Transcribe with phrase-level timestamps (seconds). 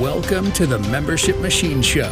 [0.00, 2.10] Welcome to the Membership Machine Show,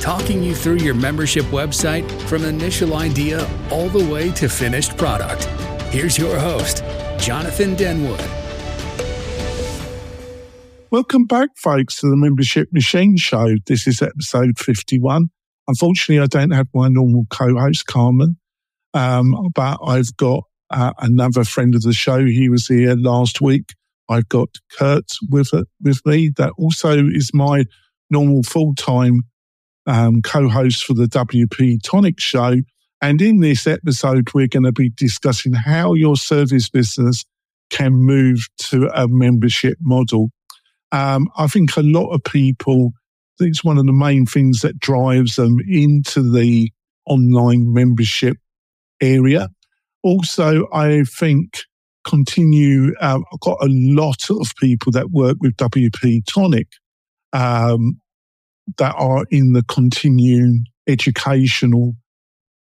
[0.00, 5.44] talking you through your membership website from initial idea all the way to finished product.
[5.92, 6.82] Here's your host,
[7.20, 8.18] Jonathan Denwood.
[10.90, 13.54] Welcome back, folks, to the Membership Machine Show.
[13.64, 15.30] This is episode 51.
[15.68, 18.38] Unfortunately, I don't have my normal co host, Carmen,
[18.92, 22.24] um, but I've got uh, another friend of the show.
[22.24, 23.74] He was here last week
[24.10, 25.50] I've got Kurt with
[25.80, 26.30] with me.
[26.36, 27.64] That also is my
[28.10, 29.22] normal full time
[29.86, 32.56] um, co-host for the WP Tonic Show.
[33.00, 37.24] And in this episode, we're going to be discussing how your service business
[37.70, 40.30] can move to a membership model.
[40.92, 42.92] Um, I think a lot of people,
[43.38, 46.70] it's one of the main things that drives them into the
[47.06, 48.36] online membership
[49.00, 49.48] area.
[50.02, 51.60] Also, I think
[52.04, 52.94] continue.
[53.00, 56.68] Um, I've got a lot of people that work with WP Tonic
[57.32, 58.00] um,
[58.78, 61.94] that are in the continuing educational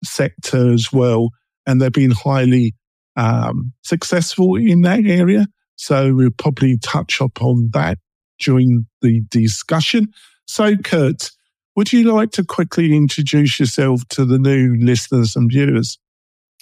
[0.04, 1.30] sector as well,
[1.66, 2.76] and they've been highly
[3.16, 5.48] um, successful in that area.
[5.76, 7.98] So we'll probably touch upon that
[8.40, 10.08] during the discussion.
[10.46, 11.32] So, Kurt,
[11.76, 15.98] would you like to quickly introduce yourself to the new listeners and viewers?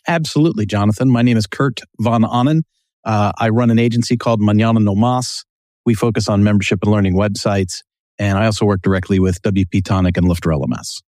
[0.07, 1.09] Absolutely, Jonathan.
[1.09, 2.61] My name is Kurt Von Ahnen.
[3.03, 5.43] Uh, I run an agency called Manana No Mas.
[5.85, 7.83] We focus on membership and learning websites.
[8.19, 11.01] And I also work directly with WP Tonic and Lifter LMS.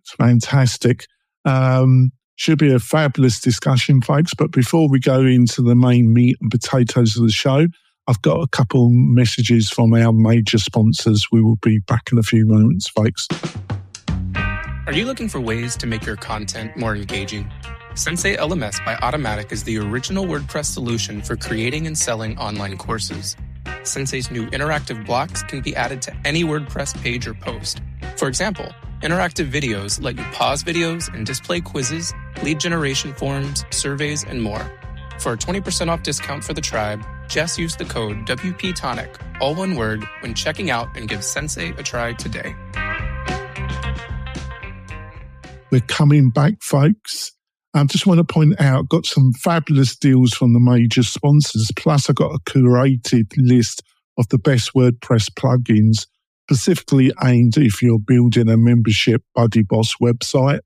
[0.00, 1.06] It's fantastic.
[1.44, 4.34] Um, should be a fabulous discussion, folks.
[4.34, 7.66] But before we go into the main meat and potatoes of the show,
[8.06, 11.26] I've got a couple messages from our major sponsors.
[11.32, 13.26] We will be back in a few moments, folks.
[14.86, 17.50] Are you looking for ways to make your content more engaging?
[17.96, 23.36] Sensei LMS by Automattic is the original WordPress solution for creating and selling online courses.
[23.84, 27.80] Sensei's new interactive blocks can be added to any WordPress page or post.
[28.16, 28.66] For example,
[29.02, 34.68] interactive videos let you pause videos and display quizzes, lead generation forms, surveys, and more.
[35.20, 39.76] For a 20% off discount for the tribe, just use the code WPTonic, all one
[39.76, 42.56] word, when checking out and give Sensei a try today.
[45.70, 47.33] We're coming back, folks.
[47.76, 51.68] I just want to point out, got some fabulous deals from the major sponsors.
[51.74, 53.82] Plus, I got a curated list
[54.16, 56.06] of the best WordPress plugins,
[56.48, 60.60] specifically aimed if you're building a membership Buddy Boss website.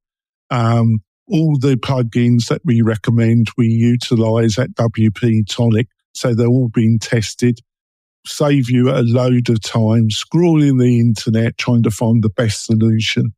[0.50, 5.88] Um, all the plugins that we recommend, we utilize at WP Tonic.
[6.12, 7.60] So they're all being tested.
[8.26, 13.32] Save you a load of time scrolling the internet trying to find the best solution.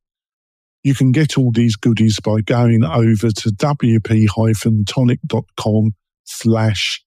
[0.82, 7.04] You can get all these goodies by going over to wp-tonic.com slash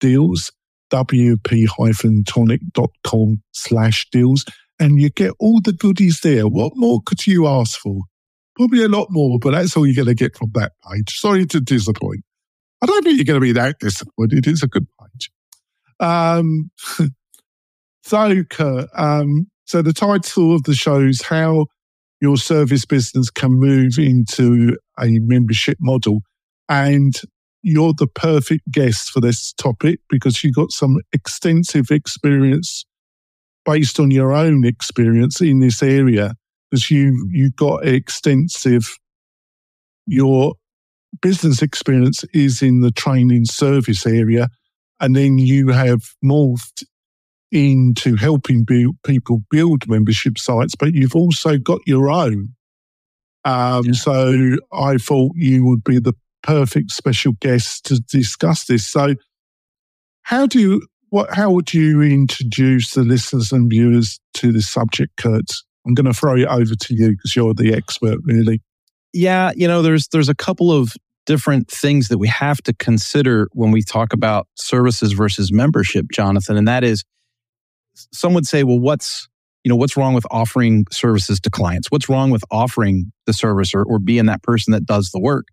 [0.00, 0.52] deals,
[0.92, 4.44] wp-tonic.com slash deals,
[4.78, 6.46] and you get all the goodies there.
[6.46, 8.02] What more could you ask for?
[8.56, 11.18] Probably a lot more, but that's all you're going to get from that page.
[11.18, 12.22] Sorry to disappoint.
[12.82, 14.46] I don't think you're going to be that disappointed.
[14.46, 15.30] It's a good page.
[15.98, 16.70] Um,
[18.04, 21.68] so, Kurt, um, so the title of the show is How
[22.24, 26.22] your service business can move into a membership model.
[26.70, 27.14] And
[27.62, 32.86] you're the perfect guest for this topic because you've got some extensive experience
[33.66, 36.32] based on your own experience in this area
[36.70, 38.96] because you you've got extensive
[40.06, 40.54] your
[41.20, 44.48] business experience is in the training service area
[45.00, 46.84] and then you have morphed
[47.54, 52.48] into helping build, people build membership sites, but you've also got your own.
[53.44, 53.92] Um, yeah.
[53.92, 58.86] So I thought you would be the perfect special guest to discuss this.
[58.86, 59.14] So,
[60.22, 65.16] how do you, what, how would you introduce the listeners and viewers to this subject,
[65.16, 65.50] Kurt?
[65.86, 68.62] I'm going to throw it over to you because you're the expert, really.
[69.12, 70.92] Yeah, you know, there's there's a couple of
[71.26, 76.56] different things that we have to consider when we talk about services versus membership, Jonathan,
[76.56, 77.04] and that is
[78.12, 79.28] some would say, well, what's
[79.64, 81.90] you know what's wrong with offering services to clients?
[81.90, 85.46] What's wrong with offering the service or, or being that person that does the work?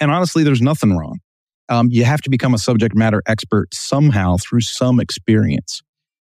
[0.00, 1.20] And honestly, there's nothing wrong.
[1.68, 5.82] Um, you have to become a subject matter expert somehow through some experience.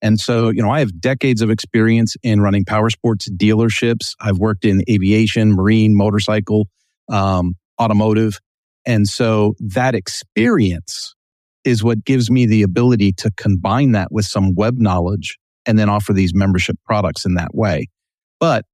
[0.02, 4.16] And so, you know, I have decades of experience in running power sports dealerships.
[4.20, 6.68] I've worked in aviation, marine, motorcycle,
[7.10, 8.40] um, automotive.
[8.86, 11.16] And so that experience
[11.66, 15.90] is what gives me the ability to combine that with some web knowledge and then
[15.90, 17.88] offer these membership products in that way.
[18.40, 18.66] But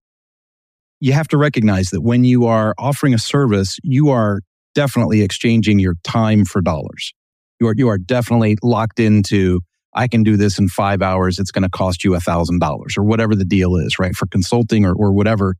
[1.00, 4.41] you have to recognize that when you are offering a service, you are
[4.75, 7.13] definitely exchanging your time for dollars.
[7.59, 9.62] You are, you are definitely locked into,
[9.94, 11.39] I can do this in five hours.
[11.39, 14.15] It's going to cost you a thousand dollars or whatever the deal is, right?
[14.15, 15.56] For consulting or, or whatever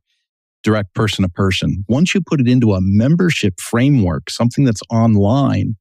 [0.62, 1.84] direct person to person.
[1.88, 5.76] Once you put it into a membership framework, something that's online,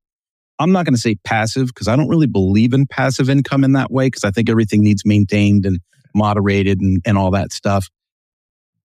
[0.60, 3.74] I'm not going to say passive because I don't really believe in passive income in
[3.74, 5.80] that way because I think everything needs maintained and
[6.14, 7.88] moderated and, and all that stuff.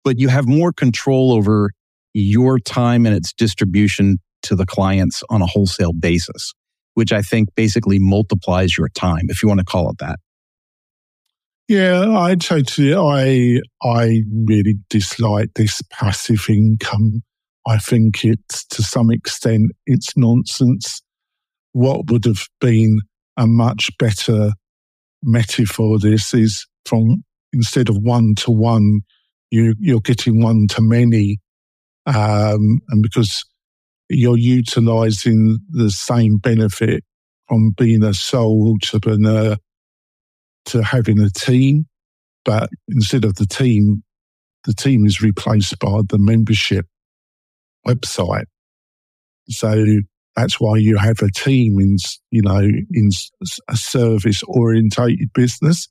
[0.03, 1.71] But you have more control over
[2.13, 6.53] your time and its distribution to the clients on a wholesale basis,
[6.93, 10.19] which I think basically multiplies your time, if you want to call it that.
[11.67, 12.93] Yeah, I'd totally.
[12.93, 17.23] I I really dislike this passive income.
[17.65, 21.01] I think it's to some extent it's nonsense.
[21.73, 23.01] What would have been
[23.37, 24.53] a much better
[25.21, 25.99] metaphor?
[25.99, 29.01] This is from instead of one to one,
[29.51, 31.39] you you're getting one to many,
[32.05, 33.43] um, and because
[34.09, 37.03] you're utilizing the same benefit
[37.47, 39.57] from being a sole entrepreneur
[40.65, 41.85] to having a team,
[42.45, 44.03] but instead of the team,
[44.65, 46.85] the team is replaced by the membership
[47.85, 48.45] website.
[49.49, 49.85] So
[50.35, 51.97] that's why you have a team in,
[52.31, 53.09] you know, in
[53.69, 55.87] a service orientated business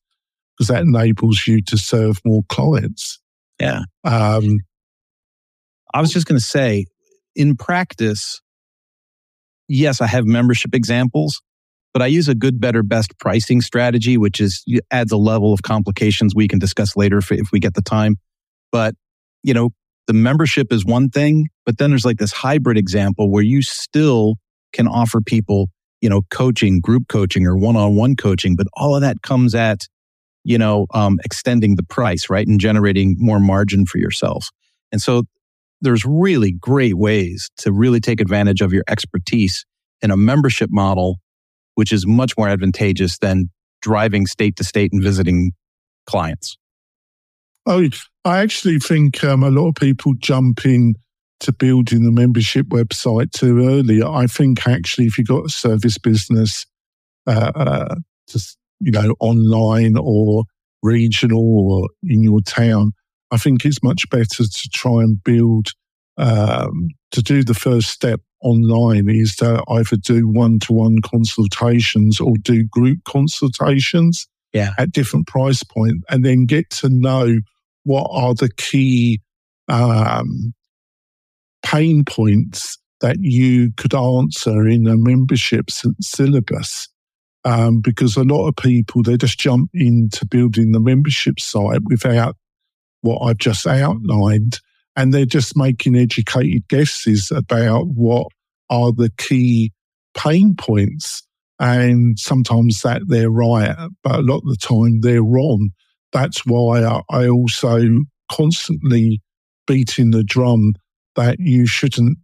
[0.57, 3.21] because that enables you to serve more clients.
[3.61, 3.83] Yeah.
[4.05, 4.59] Um,
[5.95, 6.87] I was just going to say,
[7.35, 8.41] in practice,
[9.69, 11.41] yes, I have membership examples,
[11.93, 15.63] but I use a good, better, best pricing strategy, which is adds a level of
[15.63, 18.17] complications we can discuss later if, if we get the time.
[18.71, 18.95] But,
[19.43, 19.71] you know,
[20.07, 24.37] the membership is one thing, but then there's like this hybrid example where you still
[24.73, 25.69] can offer people,
[26.01, 29.87] you know, coaching, group coaching or one-on-one coaching, but all of that comes at,
[30.45, 32.47] you know, um, extending the price, right?
[32.47, 34.49] And generating more margin for yourself.
[34.91, 35.25] And so
[35.81, 39.65] there's really great ways to really take advantage of your expertise
[40.01, 41.19] in a membership model
[41.75, 43.51] which is much more advantageous than
[43.81, 45.53] driving state to state and visiting
[46.07, 46.57] clients.
[47.67, 47.89] Oh,
[48.25, 50.95] I actually think um, a lot of people jump in
[51.41, 54.03] to building the membership website too early.
[54.03, 56.67] I think actually, if you've got a service business,
[57.27, 57.95] uh, uh,
[58.29, 60.45] just you know, online or
[60.83, 62.93] regional or in your town,
[63.31, 65.69] I think it's much better to try and build
[66.17, 72.21] um, to do the first step online is to either do one to one consultations
[72.21, 74.73] or do group consultations yeah.
[74.79, 77.39] at different price points point and then get to know
[77.85, 79.21] what are the key
[79.69, 80.55] um,
[81.65, 85.67] pain points that you could answer in a membership
[86.01, 86.89] syllabus.
[87.45, 92.37] Um, because a lot of people, they just jump into building the membership site without
[93.01, 94.61] what I've just outlined
[94.95, 98.29] and they're just making educated guesses about what
[98.71, 99.73] are the key
[100.17, 101.23] pain points.
[101.59, 105.71] And sometimes that they're right, but a lot of the time they're wrong.
[106.13, 107.81] That's why I also
[108.31, 109.21] constantly
[109.67, 110.75] beating the drum
[111.17, 112.19] that you shouldn't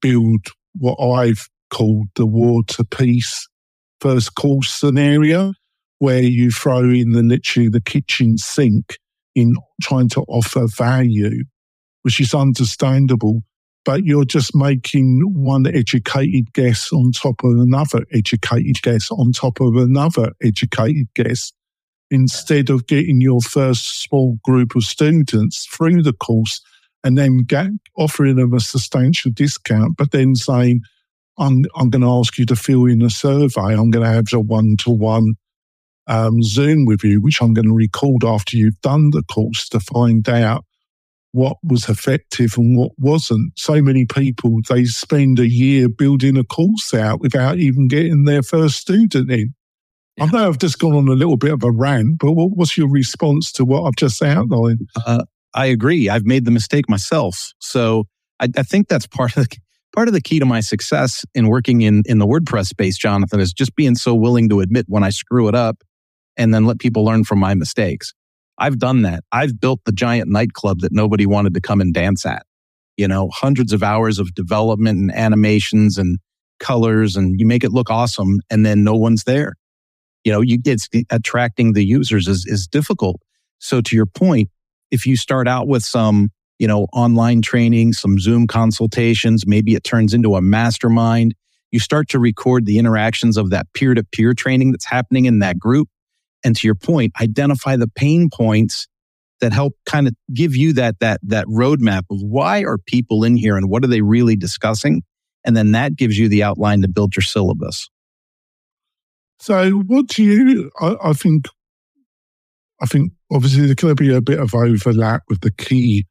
[0.00, 0.46] build
[0.78, 3.46] what I've called the war to peace
[4.00, 5.52] first course scenario,
[5.98, 8.98] where you throw in the literally the kitchen sink
[9.34, 11.44] in trying to offer value
[12.02, 13.42] which is understandable.
[13.84, 19.60] But you're just making one educated guess on top of another educated guess on top
[19.60, 21.52] of another educated guess
[22.10, 26.60] instead of getting your first small group of students through the course
[27.04, 30.82] and then get, offering them a substantial discount, but then saying,
[31.38, 33.74] I'm, I'm going to ask you to fill in a survey.
[33.74, 35.36] I'm going to have a one to one
[36.42, 40.28] Zoom with you, which I'm going to record after you've done the course to find
[40.28, 40.64] out
[41.32, 43.52] what was effective and what wasn't.
[43.56, 48.42] So many people, they spend a year building a course out without even getting their
[48.42, 49.54] first student in.
[50.18, 52.76] I know I've just gone on a little bit of a rant, but what, what's
[52.76, 54.88] your response to what I've just outlined?
[55.06, 55.24] Uh,
[55.54, 56.08] I agree.
[56.08, 57.52] I've made the mistake myself.
[57.58, 58.04] So
[58.38, 59.56] I, I, think that's part of the
[59.94, 63.40] part of the key to my success in working in in the WordPress space, Jonathan,
[63.40, 65.82] is just being so willing to admit when I screw it up
[66.36, 68.12] and then let people learn from my mistakes.
[68.58, 69.24] I've done that.
[69.32, 72.44] I've built the giant nightclub that nobody wanted to come and dance at.
[72.96, 76.18] You know, hundreds of hours of development and animations and
[76.58, 79.54] colors, and you make it look awesome, and then no one's there.
[80.24, 83.20] You know, you it's attracting the users is is difficult.
[83.58, 84.48] So to your point,
[84.90, 89.84] if you start out with some, you know, online training, some Zoom consultations, maybe it
[89.84, 91.34] turns into a mastermind.
[91.70, 95.38] You start to record the interactions of that peer to peer training that's happening in
[95.38, 95.88] that group
[96.44, 98.88] and to your point, identify the pain points
[99.40, 103.36] that help kind of give you that that that roadmap of why are people in
[103.36, 105.02] here and what are they really discussing,
[105.44, 107.88] and then that gives you the outline to build your syllabus.
[109.40, 110.70] So, what do you?
[110.80, 111.46] I, I think,
[112.82, 116.04] I think obviously there's going to be a bit of overlap with the key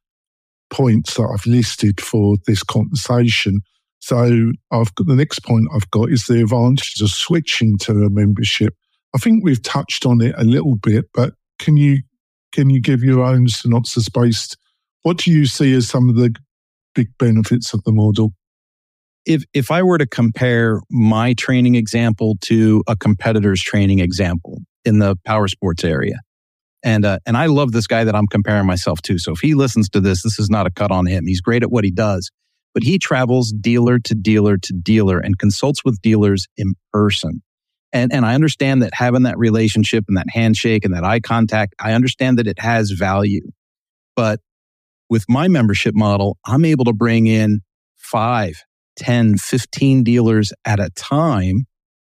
[0.71, 3.61] points that I've listed for this conversation.
[3.99, 8.09] So, I've got the next point I've got is the advantages of switching to a
[8.09, 8.73] membership.
[9.15, 11.99] I think we've touched on it a little bit, but can you
[12.51, 14.57] can you give your own synopsis based?
[15.03, 16.35] What do you see as some of the
[16.95, 18.33] big benefits of the model?
[19.25, 24.99] If if I were to compare my training example to a competitor's training example in
[24.99, 26.19] the power sports area,
[26.83, 29.17] and uh, and I love this guy that I'm comparing myself to.
[29.17, 31.25] So if he listens to this, this is not a cut on him.
[31.25, 32.31] He's great at what he does,
[32.73, 37.41] but he travels dealer to dealer to dealer and consults with dealers in person.
[37.91, 41.75] And and I understand that having that relationship and that handshake and that eye contact,
[41.79, 43.51] I understand that it has value.
[44.15, 44.39] But
[45.09, 47.61] with my membership model, I'm able to bring in
[47.97, 48.63] five,
[48.99, 51.65] 10, 15 dealers at a time,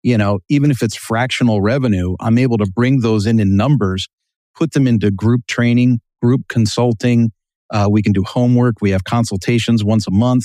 [0.05, 4.07] you know, even if it's fractional revenue, I'm able to bring those in in numbers,
[4.55, 7.33] put them into group training, group consulting.
[7.71, 8.77] Uh, we can do homework.
[8.83, 10.45] We have consultations once a month.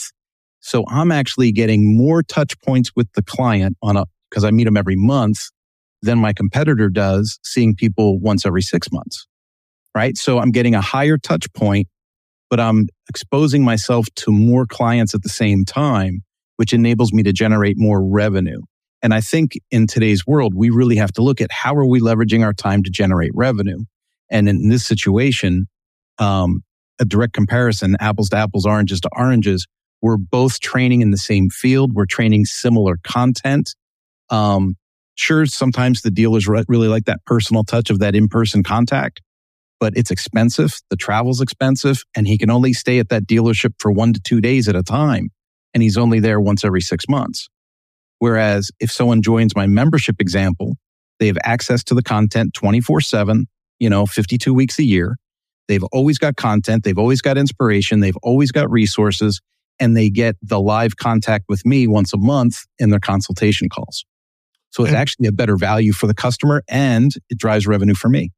[0.61, 4.63] So I'm actually getting more touch points with the client on a, because I meet
[4.63, 5.39] them every month
[6.01, 9.27] than my competitor does seeing people once every six months.
[9.93, 10.17] Right.
[10.17, 11.89] So I'm getting a higher touch point,
[12.49, 16.21] but I'm exposing myself to more clients at the same time
[16.59, 18.59] which enables me to generate more revenue.
[19.01, 22.01] And I think in today's world, we really have to look at how are we
[22.01, 23.85] leveraging our time to generate revenue.
[24.29, 25.69] And in this situation,
[26.17, 26.65] um,
[26.99, 29.67] a direct comparison, apples to apples, oranges to oranges,
[30.01, 31.93] we're both training in the same field.
[31.93, 33.73] We're training similar content.
[34.29, 34.75] Um,
[35.15, 39.21] sure, sometimes the dealers really like that personal touch of that in-person contact,
[39.79, 40.73] but it's expensive.
[40.89, 44.41] The travel's expensive and he can only stay at that dealership for one to two
[44.41, 45.29] days at a time
[45.73, 47.49] and he's only there once every six months.
[48.19, 50.75] Whereas if someone joins my membership example,
[51.19, 53.47] they have access to the content 24 seven,
[53.79, 55.17] you know, 52 weeks a year.
[55.67, 56.83] They've always got content.
[56.83, 57.99] They've always got inspiration.
[57.99, 59.39] They've always got resources
[59.79, 64.05] and they get the live contact with me once a month in their consultation calls.
[64.71, 68.31] So it's actually a better value for the customer and it drives revenue for me.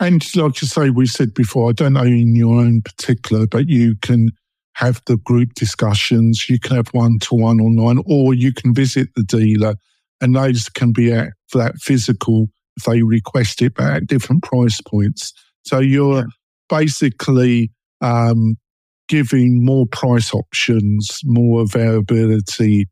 [0.00, 3.68] And like you say, we said before, I don't know in your own particular, but
[3.68, 4.30] you can
[4.74, 6.48] have the group discussions.
[6.48, 9.74] You can have one to one online, or you can visit the dealer,
[10.20, 14.42] and those can be at for that physical if they request it, but at different
[14.42, 15.32] price points.
[15.64, 16.24] So you're yeah.
[16.68, 18.56] basically um,
[19.08, 22.88] giving more price options, more availability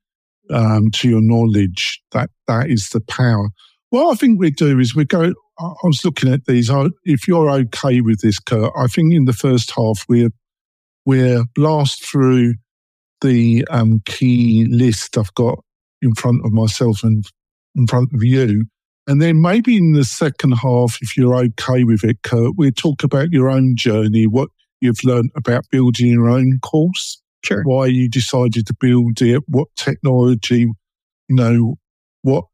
[0.51, 2.01] um, to your knowledge.
[2.13, 3.49] That that is the power.
[3.91, 5.33] What I think we do is we go.
[5.59, 6.71] I was looking at these.
[7.05, 10.31] If you're okay with this, Kurt, I think in the first half we're
[11.05, 12.55] we'll blast through
[13.21, 15.63] the um, key list I've got
[16.01, 17.25] in front of myself and
[17.75, 18.67] in front of you.
[19.07, 23.03] And then maybe in the second half, if you're okay with it, Kurt, we'll talk
[23.03, 24.49] about your own journey, what
[24.81, 27.21] you've learned about building your own course.
[27.45, 27.63] Sure.
[27.65, 30.69] Why you decided to build it, what technology,
[31.29, 31.75] you know,
[32.23, 32.45] what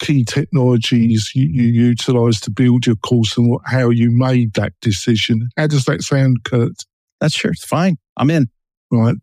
[0.00, 4.74] key technologies you, you utilize to build your course and what, how you made that
[4.82, 5.48] decision.
[5.56, 6.84] How does that sound, Kurt?
[7.24, 7.52] That's sure.
[7.52, 7.96] It's fine.
[8.18, 8.50] I'm in.
[8.92, 9.16] Right.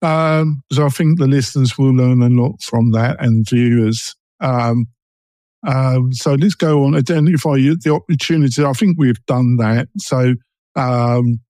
[0.00, 4.14] Um, so I think the listeners will learn a lot from that and viewers.
[4.38, 4.86] Um,
[5.66, 6.94] um, so let's go on.
[6.94, 8.64] Identify the opportunity.
[8.64, 9.88] I think we've done that.
[9.98, 10.34] So
[10.76, 11.40] um,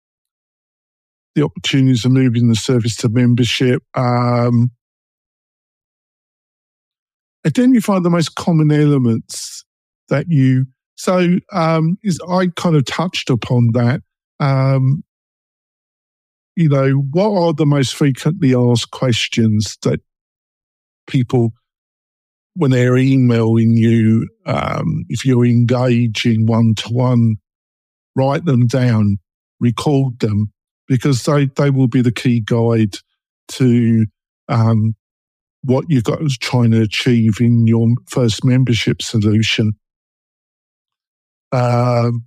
[1.35, 3.83] the opportunities of moving the service to membership.
[3.93, 4.71] Um,
[7.47, 9.63] identify the most common elements
[10.09, 10.69] that you.
[10.97, 14.01] So um, is I kind of touched upon that.
[14.41, 15.05] Um,
[16.59, 20.01] you know, what are the most frequently asked questions that
[21.07, 21.53] people,
[22.55, 27.37] when they're emailing you, um, if you're engaging one to one,
[28.17, 29.19] write them down,
[29.61, 30.53] record them,
[30.89, 32.97] because they, they will be the key guide
[33.47, 34.05] to
[34.49, 34.97] um,
[35.63, 39.75] what you've got trying to achieve in your first membership solution.
[41.53, 42.25] Um,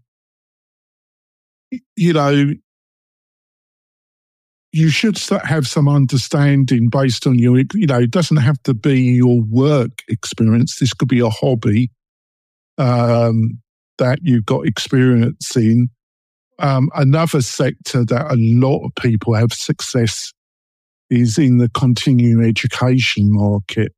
[1.98, 2.54] you know,
[4.74, 9.02] you should have some understanding based on your, you know, it doesn't have to be
[9.02, 10.80] your work experience.
[10.80, 11.92] This could be a hobby
[12.78, 13.60] um,
[13.98, 15.90] that you've got experience in.
[16.60, 20.32] Um, another sector that a lot of people have success
[21.10, 23.92] is in the continuing education market,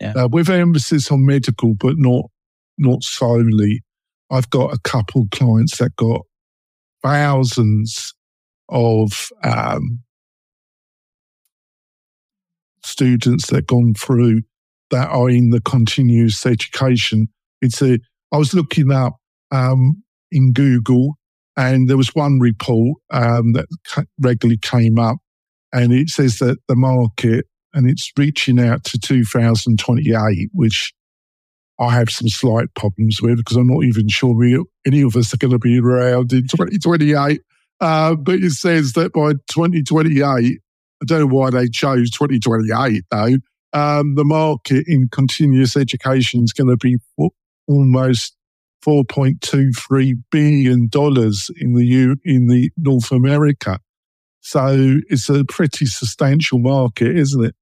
[0.00, 0.12] yeah.
[0.12, 2.26] uh, with emphasis on medical, but not
[2.78, 3.82] not solely.
[4.30, 6.22] I've got a couple clients that got
[7.02, 8.14] thousands
[8.68, 10.03] of um,
[12.84, 14.42] students that gone through
[14.90, 17.28] that are in the continuous education
[17.62, 17.98] It's a,
[18.32, 19.16] I was looking up
[19.50, 21.14] um, in Google
[21.56, 23.66] and there was one report um, that
[24.20, 25.18] regularly came up
[25.72, 30.94] and it says that the market and it's reaching out to 2028, which
[31.80, 35.34] I have some slight problems with because I'm not even sure we, any of us
[35.34, 37.40] are going to be around in 2028.
[37.80, 40.60] Uh, but it says that by 2028,
[41.04, 43.36] I don't know why they chose 2028 though.
[43.72, 46.96] Um, the market in continuous education is going to be
[47.66, 48.36] almost
[48.84, 53.78] 4.23 billion dollars in the U, in the North America.
[54.40, 57.54] So it's a pretty substantial market, isn't it?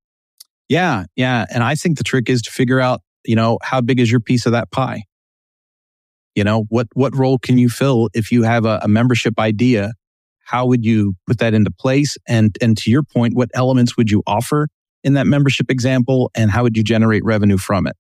[0.69, 1.47] Yeah, yeah.
[1.53, 4.21] And I think the trick is to figure out, you know, how big is your
[4.21, 5.05] piece of that pie?
[6.35, 9.93] You know, what what role can you fill if you have a, a membership idea?
[10.53, 12.19] How would you put that into place?
[12.29, 14.69] And and to your point, what elements would you offer
[15.03, 17.97] in that membership example and how would you generate revenue from it?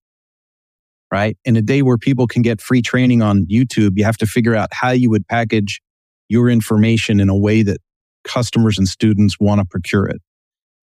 [1.11, 1.39] Right?
[1.47, 4.55] In a day where people can get free training on YouTube, you have to figure
[4.55, 5.81] out how you would package
[6.29, 7.79] your information in a way that
[8.25, 10.21] customers and students want to procure it.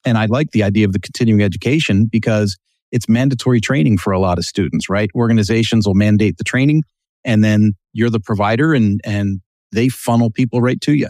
[0.06, 2.58] And I like the idea of the continuing education because
[2.92, 5.12] it's mandatory training for a lot of students, right?
[5.14, 6.82] Organizations will mandate the training
[7.24, 11.10] and then you're the provider and, and they funnel people right to you.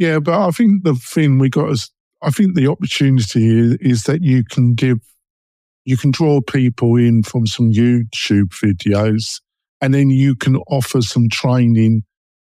[0.00, 1.90] Yeah, but I think the thing we got is,
[2.22, 4.96] I think the opportunity is that you can give,
[5.84, 9.42] you can draw people in from some YouTube videos
[9.82, 12.04] and then you can offer some training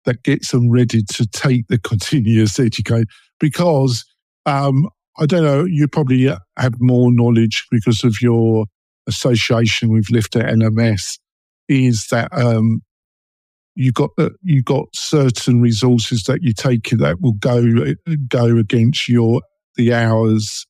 [0.07, 3.05] that gets them ready to take the continuous education
[3.39, 4.03] because
[4.47, 8.65] um, I don't know, you probably have more knowledge because of your
[9.07, 11.19] association with Lifter LMS,
[11.69, 12.81] is that um,
[13.75, 17.63] you got uh, you got certain resources that you take that will go
[18.29, 19.43] go against your
[19.77, 20.67] the hours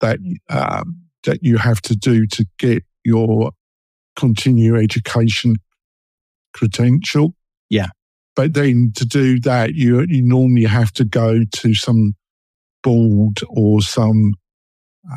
[0.00, 0.18] that
[0.48, 3.52] um, that you have to do to get your
[4.16, 5.56] continue education
[6.54, 7.34] credential.
[7.68, 7.88] Yeah,
[8.34, 12.14] but then to do that, you you normally have to go to some
[12.82, 14.32] board or some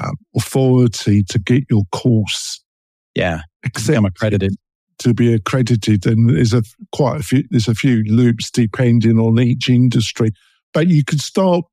[0.02, 2.62] uh, authority to get your course.
[3.16, 4.56] Yeah, become accredited
[5.00, 7.44] to be accredited, and there's a quite a few.
[7.50, 10.32] There's a few loops depending on each industry,
[10.74, 11.66] but you can start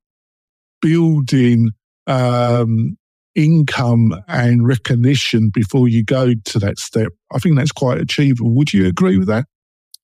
[0.81, 1.69] building
[2.07, 2.97] um,
[3.35, 7.11] income and recognition before you go to that step.
[7.33, 8.51] I think that's quite achievable.
[8.51, 9.45] Would you agree with that?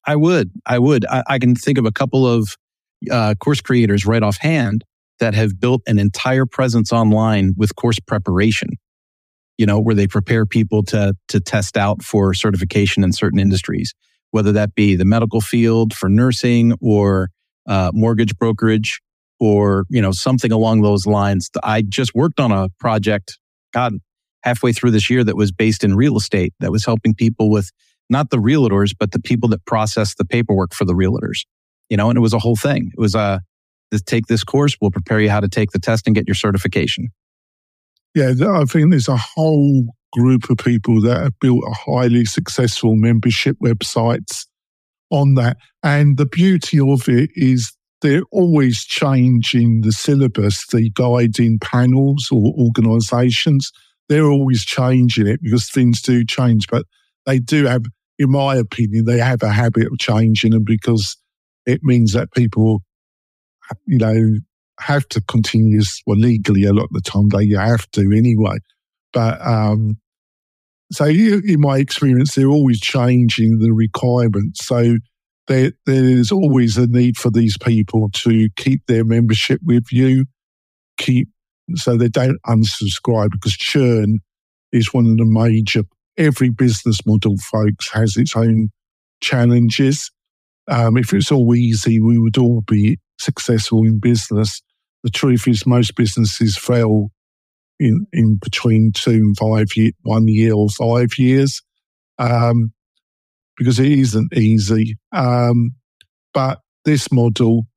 [0.06, 0.52] I would.
[0.66, 1.06] I would.
[1.08, 2.56] I, I can think of a couple of
[3.12, 4.84] uh, course creators right offhand
[5.20, 8.70] that have built an entire presence online with course preparation,
[9.58, 13.94] you know, where they prepare people to, to test out for certification in certain industries,
[14.32, 17.30] whether that be the medical field for nursing or
[17.68, 19.02] uh, mortgage brokerage
[19.40, 21.50] or, you know, something along those lines.
[21.64, 23.38] I just worked on a project,
[23.74, 23.94] God,
[24.44, 27.72] halfway through this year that was based in real estate that was helping people with
[28.10, 31.46] not the realtors, but the people that process the paperwork for the realtors,
[31.90, 32.92] you know, and it was a whole thing.
[32.98, 33.42] It was a,
[33.92, 34.78] this, take this course.
[34.80, 37.10] We'll prepare you how to take the test and get your certification.
[38.16, 42.96] Yeah, I think there's a whole group of people that have built a highly successful
[42.96, 44.46] membership websites
[45.12, 45.58] on that.
[45.84, 52.54] And the beauty of it is they're always changing the syllabus, the guiding panels or
[52.58, 53.72] organizations.
[54.10, 56.86] They're always changing it because things do change, but
[57.26, 57.86] they do have,
[58.18, 61.18] in my opinion, they have a habit of changing them because
[61.66, 62.82] it means that people
[63.86, 64.38] you know,
[64.80, 68.58] have to continue, well, legally a lot of the time they have to anyway.
[69.14, 69.98] But um,
[70.92, 74.66] so in my experience, they're always changing the requirements.
[74.66, 74.98] So
[75.48, 80.26] there, there's always a need for these people to keep their membership with you,
[80.98, 81.30] keep
[81.76, 84.20] so they don't unsubscribe because churn
[84.72, 85.84] is one of the major.
[86.18, 88.70] Every business model, folks, has its own
[89.22, 90.10] challenges.
[90.70, 94.62] Um, if it's all easy, we would all be successful in business.
[95.04, 97.10] The truth is, most businesses fail
[97.80, 101.62] in, in between two and five year, one year or five years,
[102.18, 102.74] um,
[103.58, 104.96] because it isn't easy.
[105.12, 105.72] Um,
[106.34, 107.68] but this model,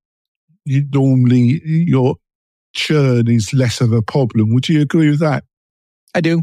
[0.65, 2.17] you normally your
[2.75, 4.53] churn is less of a problem.
[4.55, 5.45] Would you agree with that?
[6.15, 6.43] I do.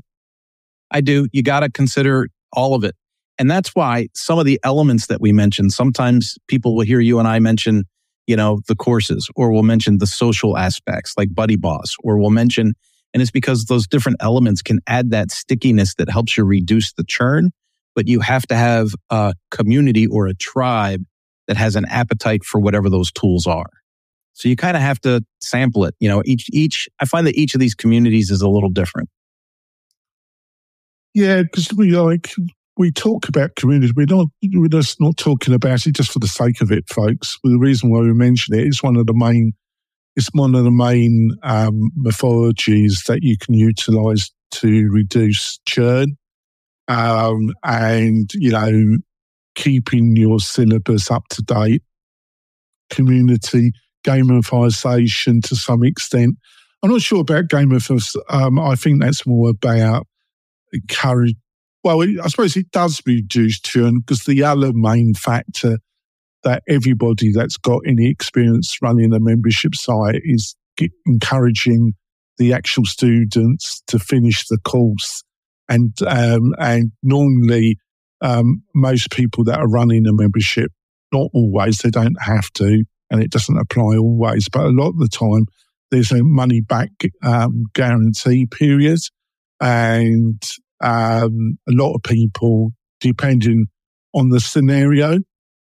[0.91, 1.27] I do.
[1.31, 2.95] You got to consider all of it.
[3.39, 7.19] And that's why some of the elements that we mentioned, sometimes people will hear you
[7.19, 7.83] and I mention
[8.27, 12.29] you know, the courses, or we'll mention the social aspects like Buddy Boss, or we'll
[12.29, 12.73] mention,
[13.13, 17.03] and it's because those different elements can add that stickiness that helps you reduce the
[17.03, 17.51] churn.
[17.95, 21.03] But you have to have a community or a tribe
[21.47, 23.69] that has an appetite for whatever those tools are.
[24.33, 25.95] So you kind of have to sample it.
[25.99, 29.09] You know, each, each, I find that each of these communities is a little different.
[31.15, 32.35] Yeah, because we like,
[32.77, 33.91] we talk about community.
[33.95, 37.37] We're not, we're just not talking about it just for the sake of it, folks.
[37.43, 39.53] The reason why we mention it is one of the main,
[40.15, 46.17] it's one of the main um, methodologies that you can utilize to reduce churn.
[46.87, 48.97] Um, and, you know,
[49.55, 51.83] keeping your syllabus up to date,
[52.89, 53.71] community
[54.05, 56.35] gamification to some extent.
[56.83, 58.21] I'm not sure about gamification.
[58.29, 60.07] Um, I think that's more about
[60.71, 61.35] encourage.
[61.95, 65.79] Well, I suppose it does reduce churn because the other main factor
[66.43, 70.55] that everybody that's got any experience running a membership site is
[71.05, 71.93] encouraging
[72.37, 75.23] the actual students to finish the course.
[75.69, 77.77] And um, and normally,
[78.21, 80.71] um, most people that are running a membership,
[81.13, 84.99] not always, they don't have to, and it doesn't apply always, but a lot of
[84.99, 85.45] the time,
[85.91, 86.91] there's a money back
[87.23, 88.99] um, guarantee period,
[89.61, 90.41] and
[90.81, 93.67] um, a lot of people, depending
[94.13, 95.19] on the scenario,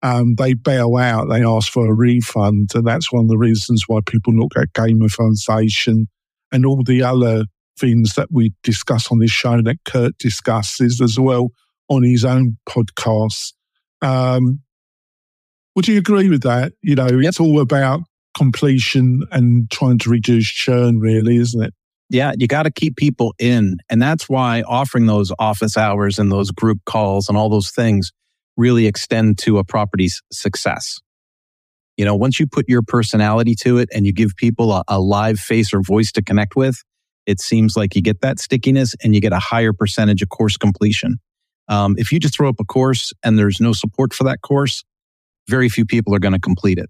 [0.02, 2.70] um, they bail out, they ask for a refund.
[2.74, 6.06] And that's one of the reasons why people look at gamification
[6.52, 7.44] and all the other
[7.78, 11.50] things that we discuss on this show that Kurt discusses as well
[11.88, 13.52] on his own podcast.
[14.02, 14.60] Um,
[15.74, 16.72] would you agree with that?
[16.82, 17.28] You know, yep.
[17.28, 18.00] it's all about
[18.36, 21.74] completion and trying to reduce churn, really, isn't it?
[22.08, 23.78] Yeah, you got to keep people in.
[23.90, 28.12] And that's why offering those office hours and those group calls and all those things
[28.56, 31.00] really extend to a property's success.
[31.96, 35.00] You know, once you put your personality to it and you give people a, a,
[35.00, 36.82] live face or voice to connect with,
[37.26, 40.56] it seems like you get that stickiness and you get a higher percentage of course
[40.56, 41.18] completion.
[41.68, 44.84] Um, if you just throw up a course and there's no support for that course,
[45.48, 46.88] very few people are going to complete it.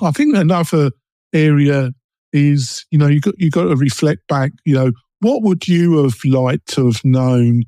[0.00, 0.90] I think another
[1.32, 1.90] area
[2.36, 4.52] is, you know, you got you got to reflect back.
[4.64, 7.62] You know, what would you have liked to have known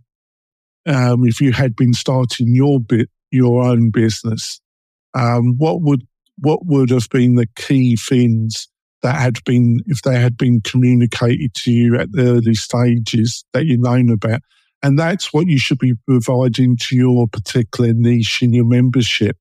[0.86, 4.60] um, if you had been starting your bit your own business?
[5.14, 6.06] Um, what would
[6.38, 8.68] what would have been the key things
[9.02, 13.66] that had been if they had been communicated to you at the early stages that
[13.66, 14.40] you known about?
[14.82, 19.36] And that's what you should be providing to your particular niche in your membership.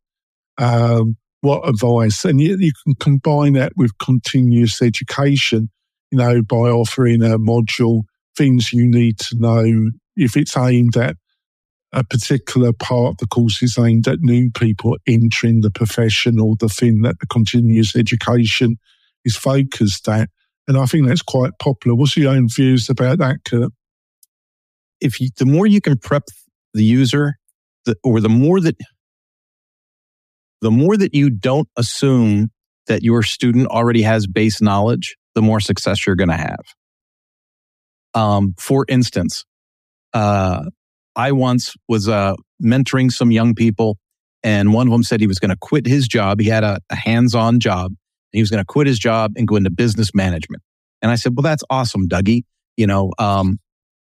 [0.58, 2.26] Um, what advice?
[2.26, 5.69] And you, you can combine that with continuous education,
[6.12, 8.04] you know, by offering a module,
[8.36, 11.15] things you need to know if it's aimed at
[11.93, 16.56] a particular part of the course is aimed at new people entering the profession or
[16.60, 18.78] the thing that the continuous education
[19.23, 20.30] is focused at.
[20.67, 21.95] And I think that's quite popular.
[21.95, 23.71] What's your own views about that, Kurt?
[25.00, 26.23] If you, the more you can prep
[26.73, 27.36] the user,
[27.86, 28.76] the, or the more that
[30.62, 32.50] the more that you don't assume
[32.88, 36.63] that your student already has base knowledge, the more success you're going to have.
[38.13, 39.46] Um, for instance,
[40.13, 40.63] uh,
[41.15, 43.98] I once was uh, mentoring some young people,
[44.43, 46.39] and one of them said he was going to quit his job.
[46.39, 47.98] He had a, a hands on job, and
[48.32, 50.63] he was going to quit his job and go into business management.
[51.02, 52.43] And I said, Well, that's awesome, Dougie.
[52.78, 53.60] You know, um,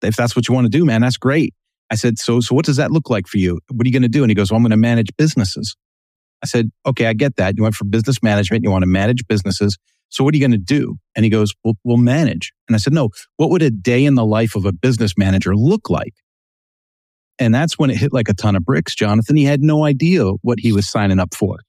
[0.01, 1.53] if that's what you want to do, man, that's great.
[1.91, 3.59] I said, So, so what does that look like for you?
[3.71, 4.23] What are you going to do?
[4.23, 5.75] And he goes, Well, I'm going to manage businesses.
[6.43, 7.55] I said, okay, I get that.
[7.57, 8.63] You went for business management.
[8.63, 9.77] You want to manage businesses.
[10.09, 10.97] So what are you going to do?
[11.15, 12.51] And he goes, well, we'll manage.
[12.67, 15.55] And I said, no, what would a day in the life of a business manager
[15.55, 16.13] look like?
[17.37, 19.35] And that's when it hit like a ton of bricks, Jonathan.
[19.35, 21.59] He had no idea what he was signing up for.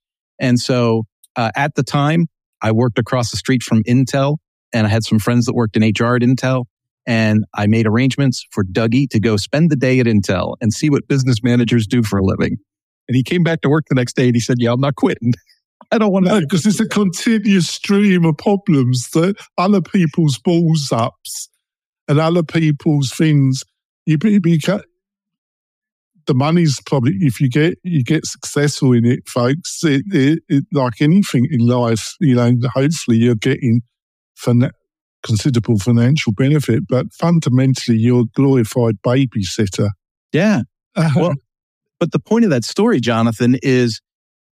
[0.41, 1.05] And so
[1.37, 2.27] uh, at the time,
[2.63, 4.39] I worked across the street from Intel
[4.73, 6.65] and I had some friends that worked in HR at Intel.
[7.07, 10.91] And I made arrangements for Dougie to go spend the day at Intel and see
[10.91, 12.59] what business managers do for a living.
[13.11, 14.95] And he came back to work the next day and he said, Yeah, I'm not
[14.95, 15.33] quitting.
[15.91, 16.43] I don't want to.
[16.43, 21.49] because it's a continuous stream of problems that other people's balls ups
[22.07, 23.65] and other people's things.
[24.07, 24.39] You, you,
[26.29, 29.83] the money's probably if you get you get successful in it, folks.
[29.83, 32.53] It, it, it, like anything in life, you know.
[32.75, 33.81] Hopefully, you're getting
[34.37, 34.71] fin-
[35.25, 39.89] considerable financial benefit, but fundamentally, you're a glorified babysitter.
[40.33, 40.63] Yeah.
[41.17, 41.35] Well,
[42.01, 44.01] but the point of that story, Jonathan, is,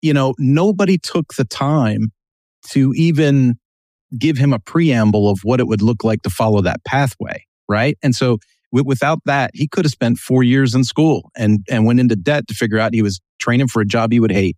[0.02, 2.12] you know, nobody took the time
[2.70, 3.58] to even
[4.16, 7.44] give him a preamble of what it would look like to follow that pathway.
[7.68, 7.98] Right.
[8.02, 8.38] And so
[8.72, 12.16] w- without that, he could have spent four years in school and, and went into
[12.16, 14.56] debt to figure out he was training for a job he would hate.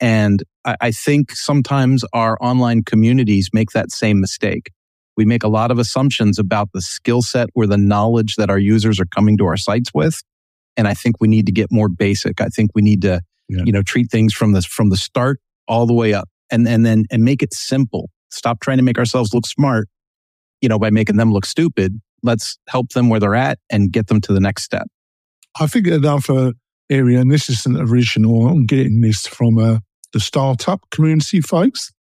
[0.00, 4.70] And I, I think sometimes our online communities make that same mistake.
[5.16, 8.58] We make a lot of assumptions about the skill set or the knowledge that our
[8.58, 10.22] users are coming to our sites with.
[10.78, 12.40] And I think we need to get more basic.
[12.40, 13.62] I think we need to, yeah.
[13.66, 16.86] you know, treat things from the, from the start all the way up and, and
[16.86, 18.08] then, and make it simple.
[18.30, 19.88] Stop trying to make ourselves look smart,
[20.62, 22.00] you know, by making them look stupid.
[22.22, 24.86] Let's help them where they're at and get them to the next step.
[25.60, 26.52] I think another
[26.88, 29.78] area, and this isn't original, I'm getting this from uh,
[30.12, 31.92] the startup community folks.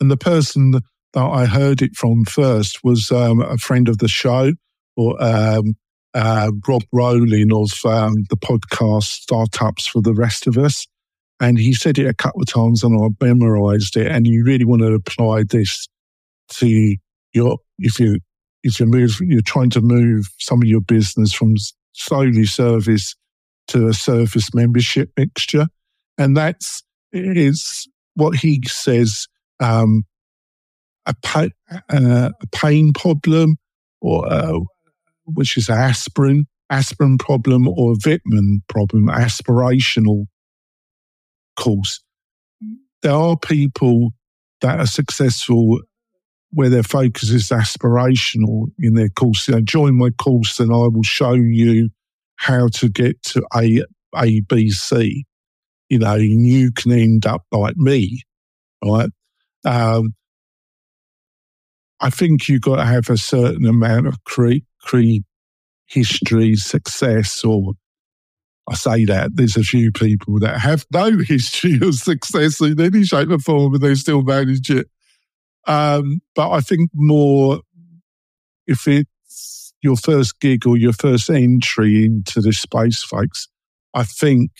[0.00, 0.82] And the person that
[1.14, 4.52] I heard it from first was um, a friend of the show,
[4.96, 5.74] or um,
[6.14, 10.86] uh, Rob Walling of um, the podcast Startups for the Rest of Us.
[11.40, 14.06] And he said it a couple of times and I memorized it.
[14.06, 15.88] And you really want to apply this
[16.50, 16.96] to
[17.32, 18.18] your, if you,
[18.62, 21.56] if you move, you're trying to move some of your business from
[21.92, 23.16] solely service
[23.68, 25.66] to a service membership mixture.
[26.16, 29.26] And that's is what he says
[29.60, 30.04] um,
[31.06, 31.48] a, pa-
[31.88, 33.56] uh, a pain problem
[34.00, 34.60] or uh,
[35.24, 40.26] which is aspirin, aspirin problem or a problem, aspirational
[41.56, 42.02] course.
[43.02, 44.12] There are people
[44.60, 45.80] that are successful
[46.50, 49.48] where their focus is aspirational in their course.
[49.48, 51.90] You know, join my course and I will show you
[52.36, 53.82] how to get to A,
[54.16, 55.24] A, B, C.
[55.88, 58.22] You know, you can end up like me,
[58.84, 59.10] right?
[59.64, 60.14] Um,
[62.00, 65.24] I think you've got to have a certain amount of cre- cre-
[65.86, 67.72] history, success, or
[68.68, 73.04] I say that there's a few people that have no history of success in any
[73.04, 74.88] shape or form and they still manage it.
[75.66, 77.60] Um, but I think more
[78.66, 83.48] if it's your first gig or your first entry into this space, folks,
[83.92, 84.50] I think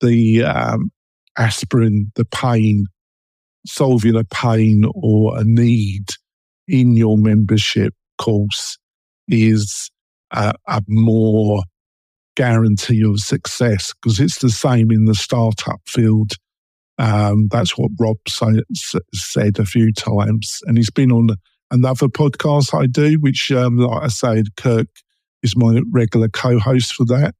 [0.00, 0.90] the um,
[1.38, 2.86] aspirin, the pain,
[3.66, 6.08] solving a pain or a need
[6.68, 8.78] in your membership course
[9.28, 9.90] is
[10.32, 11.62] a, a more
[12.36, 16.32] guarantee of success because it's the same in the startup field.
[16.98, 18.62] Um, that's what Rob say,
[19.14, 20.60] said a few times.
[20.64, 21.28] And he's been on
[21.70, 24.86] another podcast I do, which, um, like I said, Kurt
[25.42, 27.34] is my regular co host for that.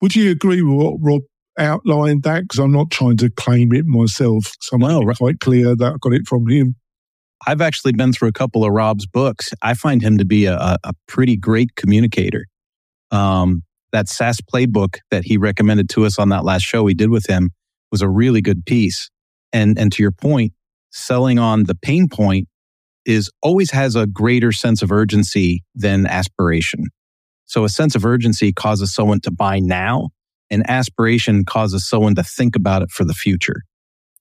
[0.00, 1.22] Would you agree with what Rob
[1.58, 2.42] outlined that?
[2.42, 4.52] Because I'm not trying to claim it myself.
[4.60, 6.74] So I'm well, quite clear that I got it from him.
[7.46, 9.50] I've actually been through a couple of Rob's books.
[9.62, 12.46] I find him to be a, a pretty great communicator.
[13.10, 17.10] Um, that SaaS playbook that he recommended to us on that last show we did
[17.10, 17.50] with him
[17.90, 19.10] was a really good piece.
[19.52, 20.52] And and to your point,
[20.90, 22.46] selling on the pain point
[23.04, 26.84] is always has a greater sense of urgency than aspiration.
[27.46, 30.10] So a sense of urgency causes someone to buy now,
[30.50, 33.62] and aspiration causes someone to think about it for the future.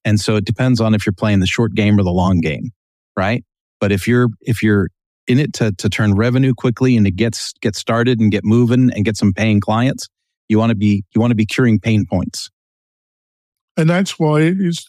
[0.04, 2.72] And so it depends on if you're playing the short game or the long game
[3.20, 3.44] right?
[3.82, 4.90] But if you're if you're
[5.28, 8.92] in it to to turn revenue quickly and to get get started and get moving
[8.96, 10.08] and get some paying clients,
[10.48, 12.50] you want to be you want to be curing pain points.
[13.78, 14.86] And that's why it is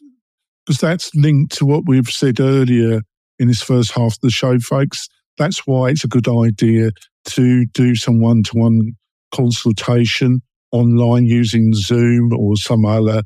[0.64, 3.00] because that's linked to what we've said earlier
[3.38, 5.08] in this first half of the show, folks.
[5.36, 6.90] That's why it's a good idea
[7.30, 8.92] to do some one to one
[9.34, 13.22] consultation online using Zoom or some other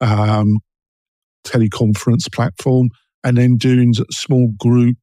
[0.00, 0.58] um,
[1.46, 2.90] teleconference platform
[3.26, 4.98] and then doing small group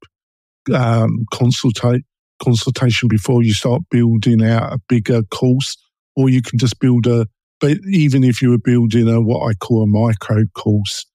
[0.73, 2.03] um, consultate,
[2.41, 5.75] consultation before you start building out a bigger course,
[6.15, 7.27] or you can just build a.
[7.59, 11.05] But even if you were building a what I call a micro course,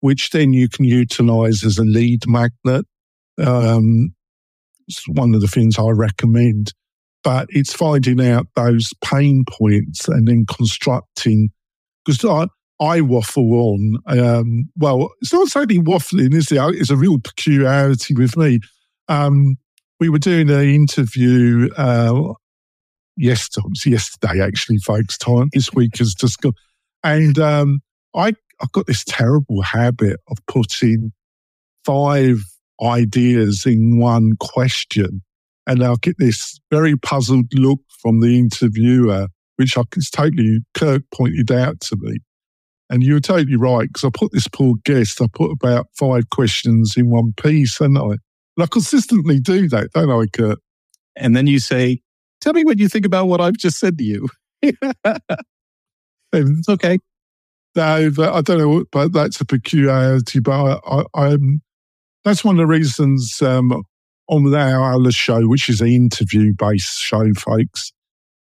[0.00, 2.84] which then you can utilize as a lead magnet,
[3.38, 4.12] um,
[4.88, 6.72] it's one of the things I recommend.
[7.22, 11.50] But it's finding out those pain points and then constructing
[12.04, 12.18] because
[12.80, 13.98] I, waffle on.
[14.06, 16.58] Um, well, it's not exactly waffling, is it?
[16.74, 18.60] It's a real peculiarity with me.
[19.08, 19.56] Um,
[19.98, 22.34] we were doing an interview uh,
[23.16, 25.16] yesterday, yesterday, actually, folks.
[25.16, 26.52] Time this week has just gone,
[27.02, 27.80] and um,
[28.14, 31.12] I I've got this terrible habit of putting
[31.84, 32.38] five
[32.82, 35.22] ideas in one question,
[35.66, 41.02] and I'll get this very puzzled look from the interviewer, which I, it's totally Kurt
[41.10, 42.18] pointed out to me.
[42.88, 46.30] And you were totally right because I put this poor guest, I put about five
[46.30, 48.20] questions in one piece, and I, and
[48.60, 50.58] I consistently do that, don't I, Kurt?
[51.16, 52.00] And then you say,
[52.40, 54.28] "Tell me what you think about what I've just said to you."
[54.62, 56.98] it's okay.
[57.74, 60.40] No, but I don't know, but that's a peculiarity.
[60.40, 61.60] But I, I, am
[62.24, 63.84] that's one of the reasons um,
[64.28, 67.92] on our other show, which is an interview-based show, folks.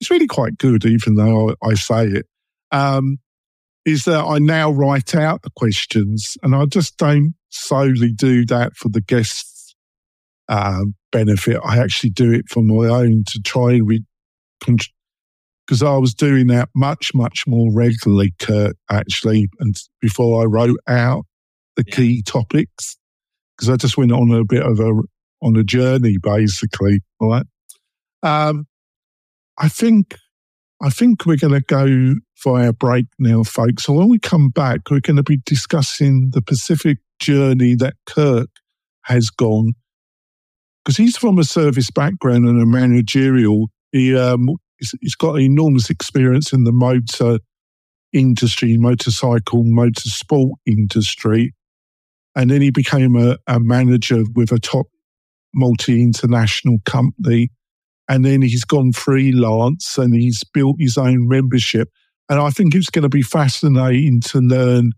[0.00, 2.26] It's really quite good, even though I, I say it.
[2.72, 3.18] Um,
[3.90, 8.76] is that I now write out the questions and I just don't solely do that
[8.76, 9.74] for the guests'
[10.48, 11.60] uh, benefit.
[11.64, 13.80] I actually do it for my own to try
[14.66, 14.80] and
[15.66, 20.80] because I was doing that much, much more regularly, Kurt, actually, and before I wrote
[20.88, 21.24] out
[21.76, 21.94] the yeah.
[21.94, 22.96] key topics,
[23.56, 24.92] because I just went on a bit of a
[25.42, 27.00] on a journey, basically.
[27.20, 27.46] Right.
[28.22, 28.66] Um,
[29.58, 30.16] I think
[30.82, 32.14] I think we're going to go
[32.46, 33.84] our break now, folks.
[33.84, 38.48] So when we come back, we're going to be discussing the Pacific journey that Kurt
[39.04, 39.74] has gone.
[40.82, 43.68] Because he's from a service background and a managerial.
[43.92, 47.38] He, um, he's, he's got enormous experience in the motor
[48.12, 51.52] industry, motorcycle, motorsport industry.
[52.34, 54.86] And then he became a, a manager with a top
[55.54, 57.50] multi international company.
[58.10, 61.88] And then he's gone freelance and he's built his own membership.
[62.28, 64.92] And I think it's going to be fascinating to learn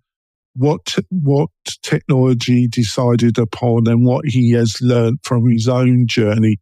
[0.55, 1.51] what what
[1.83, 6.57] technology decided upon and what he has learned from his own journey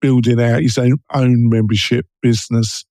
[0.00, 2.84] building out his own, own membership business.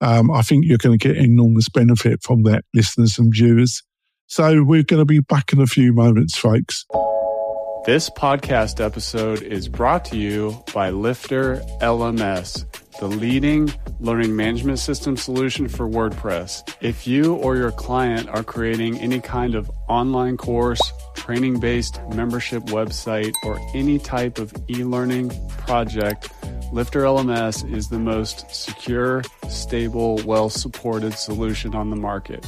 [0.00, 3.82] Um, I think you're going to get enormous benefit from that, listeners and viewers.
[4.28, 6.86] So we're going to be back in a few moments, folks.
[7.84, 12.64] This podcast episode is brought to you by Lifter LMS,
[13.00, 16.76] the leading learning management system solution for WordPress.
[16.80, 20.80] If you or your client are creating any kind of online course,
[21.16, 26.30] training based membership website, or any type of e learning project,
[26.72, 32.46] Lifter LMS is the most secure, stable, well supported solution on the market.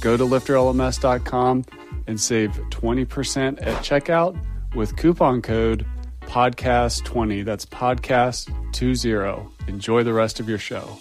[0.00, 1.64] Go to lifterlms.com
[2.06, 4.40] and save 20% at checkout
[4.76, 5.84] with coupon code
[6.20, 7.44] podcast20.
[7.44, 9.68] That's podcast20.
[9.68, 10.98] Enjoy the rest of your show.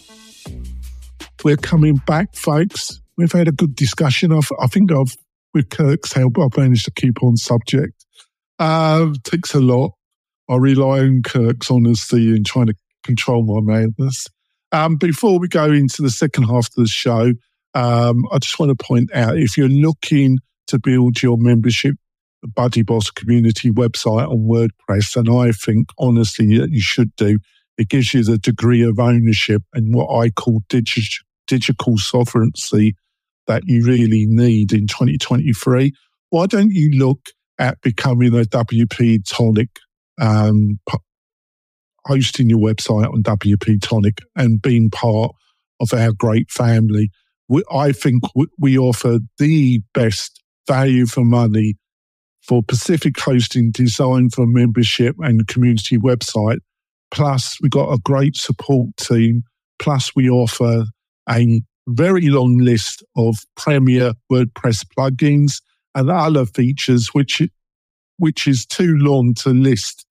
[1.43, 2.99] We're coming back, folks.
[3.17, 4.31] We've had a good discussion.
[4.31, 5.15] I've, I think I've,
[5.53, 8.05] with Kurt's help, I've managed to keep on subject.
[8.57, 9.91] Uh, takes a lot.
[10.49, 14.27] I rely on Kurt's honesty in trying to control my madness.
[14.71, 17.33] Um, before we go into the second half of the show,
[17.73, 21.95] um, I just want to point out if you're looking to build your membership
[22.47, 27.39] Buddy Boss community website on WordPress, and I think honestly that you should do.
[27.77, 32.95] It gives you the degree of ownership and what I call digi- digital sovereignty
[33.47, 35.91] that you really need in 2023.
[36.29, 37.19] Why don't you look
[37.59, 39.69] at becoming a WP Tonic,
[40.19, 40.79] um,
[42.05, 45.31] hosting your website on WP Tonic and being part
[45.79, 47.09] of our great family?
[47.47, 48.23] We, I think
[48.57, 51.75] we offer the best value for money
[52.47, 56.59] for Pacific hosting designed for membership and community website.
[57.11, 59.43] Plus, we got a great support team.
[59.79, 60.85] Plus, we offer
[61.29, 65.61] a very long list of premier WordPress plugins
[65.95, 67.41] and other features, which
[68.17, 70.05] which is too long to list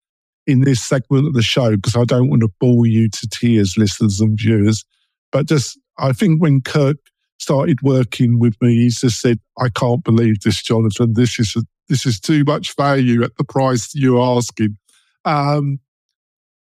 [0.47, 3.77] in this segment of the show because I don't want to bore you to tears,
[3.79, 4.85] listeners and viewers.
[5.33, 6.99] But just, I think when Kurt
[7.41, 11.15] started working with me, he just said, "I can't believe this, Jonathan.
[11.15, 14.77] This is a, this is too much value at the price you're asking.
[15.25, 15.79] Um,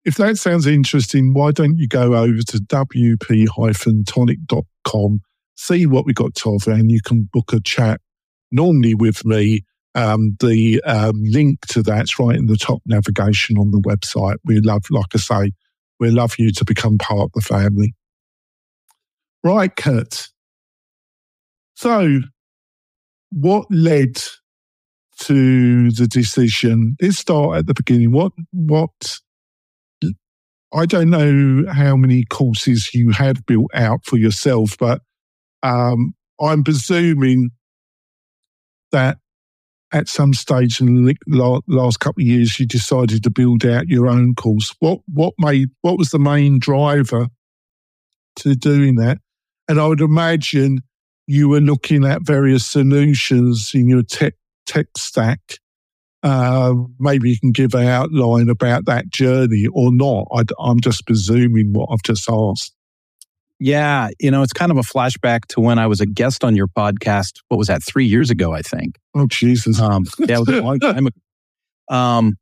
[0.04, 5.20] if that sounds interesting, why don't you go over to wp-tonic.com,
[5.54, 8.00] see what we got to offer, and you can book a chat
[8.50, 9.64] normally with me.
[9.94, 14.36] Um, the um, link to that's right in the top navigation on the website.
[14.42, 15.52] We love, like I say,
[16.00, 17.94] we love you to become part of the family.
[19.44, 20.28] Right, Kurt.
[21.74, 22.20] So,
[23.30, 24.16] what led
[25.26, 26.96] to the decision.
[27.00, 28.12] Let's start at the beginning.
[28.12, 29.18] What what
[30.74, 35.02] I don't know how many courses you had built out for yourself, but
[35.62, 37.50] um, I'm presuming
[38.90, 39.18] that
[39.92, 44.08] at some stage in the last couple of years you decided to build out your
[44.08, 44.74] own course.
[44.80, 47.28] What what made what was the main driver
[48.36, 49.18] to doing that?
[49.68, 50.80] And I would imagine
[51.26, 54.34] you were looking at various solutions in your tech
[54.66, 55.58] tech stack.
[56.22, 60.28] Uh, maybe you can give an outline about that journey or not.
[60.32, 62.72] I, I'm just presuming what I've just asked.
[63.58, 66.56] Yeah, you know, it's kind of a flashback to when I was a guest on
[66.56, 67.40] your podcast.
[67.48, 67.82] What was that?
[67.82, 68.96] Three years ago, I think.
[69.14, 69.80] Oh Jesus!
[69.80, 71.20] Um, yeah, it was a long time ago.
[71.88, 72.38] Um,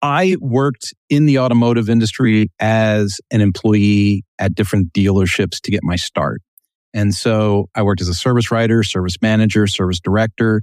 [0.00, 5.96] I worked in the automotive industry as an employee at different dealerships to get my
[5.96, 6.40] start,
[6.94, 10.62] and so I worked as a service writer, service manager, service director,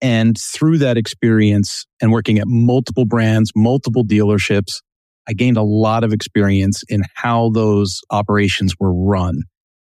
[0.00, 4.80] and through that experience and working at multiple brands, multiple dealerships,
[5.28, 9.42] I gained a lot of experience in how those operations were run.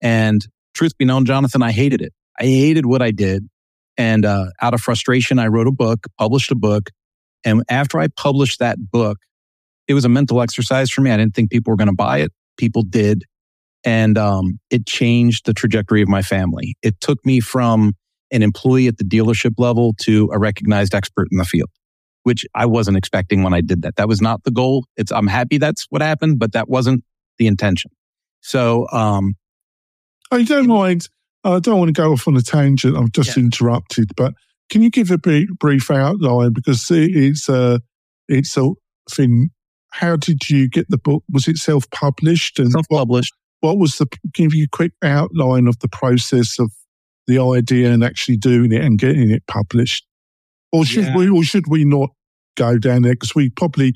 [0.02, 0.40] And
[0.74, 2.12] truth be known, Jonathan, I hated it.
[2.38, 3.48] I hated what I did.
[3.96, 6.90] And uh, out of frustration, I wrote a book, published a book.
[7.44, 9.18] And after I published that book,
[9.88, 11.10] it was a mental exercise for me.
[11.10, 12.32] I didn't think people were going to buy it.
[12.56, 13.24] People did.
[13.84, 16.76] And um, it changed the trajectory of my family.
[16.82, 17.94] It took me from
[18.32, 21.68] an employee at the dealership level to a recognized expert in the field,
[22.24, 23.96] which I wasn't expecting when I did that.
[23.96, 24.86] That was not the goal.
[24.96, 27.04] It's, I'm happy that's what happened, but that wasn't
[27.38, 27.90] the intention.
[28.40, 29.34] So, um,
[30.30, 31.08] I don't mind.
[31.44, 32.96] I don't want to go off on a tangent.
[32.96, 33.42] I've just Yeah.
[33.44, 34.34] interrupted, but
[34.70, 37.80] can you give a brief, brief outline because it's a
[38.28, 38.70] it's a
[39.10, 39.50] thing.
[39.90, 41.22] How did you get the book?
[41.30, 42.58] Was it self published?
[42.58, 43.34] And self-published.
[43.60, 44.06] what was the?
[44.32, 46.72] Give you a quick outline of the process of
[47.34, 50.06] the idea and actually doing it and getting it published,
[50.72, 51.16] or should Yeah.
[51.16, 51.28] we?
[51.28, 52.10] Or should we not
[52.56, 53.14] go down there?
[53.14, 53.94] Because we probably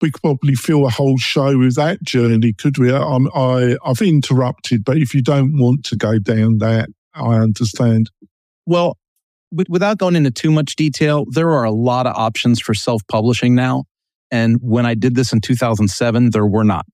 [0.00, 2.92] we could probably fill a whole show with that journey, could we?
[2.92, 8.10] I'm, I I've interrupted, but if you don't want to go down that, I understand.
[8.66, 8.98] Well,
[9.52, 13.54] with, without going into too much detail, there are a lot of options for self-publishing
[13.54, 13.84] now.
[14.30, 16.86] And when I did this in 2007, there were not.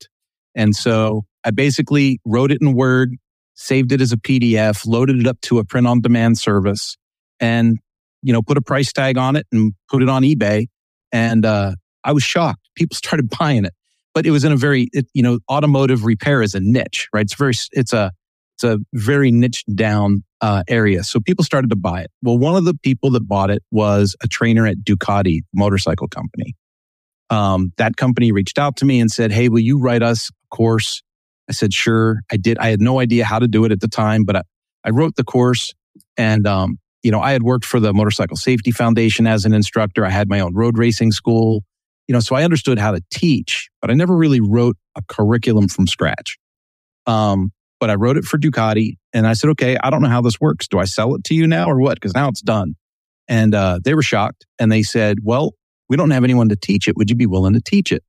[0.55, 3.17] And so I basically wrote it in Word,
[3.61, 6.97] saved it as a PDF, loaded it up to a print on demand service
[7.39, 7.79] and,
[8.23, 10.67] you know, put a price tag on it and put it on eBay.
[11.13, 12.69] And, uh, I was shocked.
[12.75, 13.75] People started buying it,
[14.15, 17.23] but it was in a very, it, you know, automotive repair is a niche, right?
[17.23, 18.13] It's very, it's a,
[18.57, 21.03] it's a very niche down uh, area.
[21.03, 22.11] So people started to buy it.
[22.23, 26.55] Well, one of the people that bought it was a trainer at Ducati motorcycle company.
[27.29, 30.57] Um, that company reached out to me and said, Hey, will you write us a
[30.57, 31.03] course?
[31.51, 32.21] I said, sure.
[32.31, 32.59] I did.
[32.59, 34.43] I had no idea how to do it at the time, but I,
[34.85, 35.75] I wrote the course
[36.17, 40.07] and, um, you know, I had worked for the Motorcycle Safety Foundation as an instructor.
[40.07, 41.65] I had my own road racing school,
[42.07, 45.67] you know, so I understood how to teach, but I never really wrote a curriculum
[45.67, 46.39] from scratch.
[47.07, 50.21] Um, but I wrote it for Ducati and I said, okay, I don't know how
[50.21, 50.69] this works.
[50.69, 51.95] Do I sell it to you now or what?
[51.95, 52.77] Because now it's done.
[53.27, 55.55] And uh, they were shocked and they said, well,
[55.89, 56.97] we don't have anyone to teach it.
[56.97, 58.05] Would you be willing to teach it?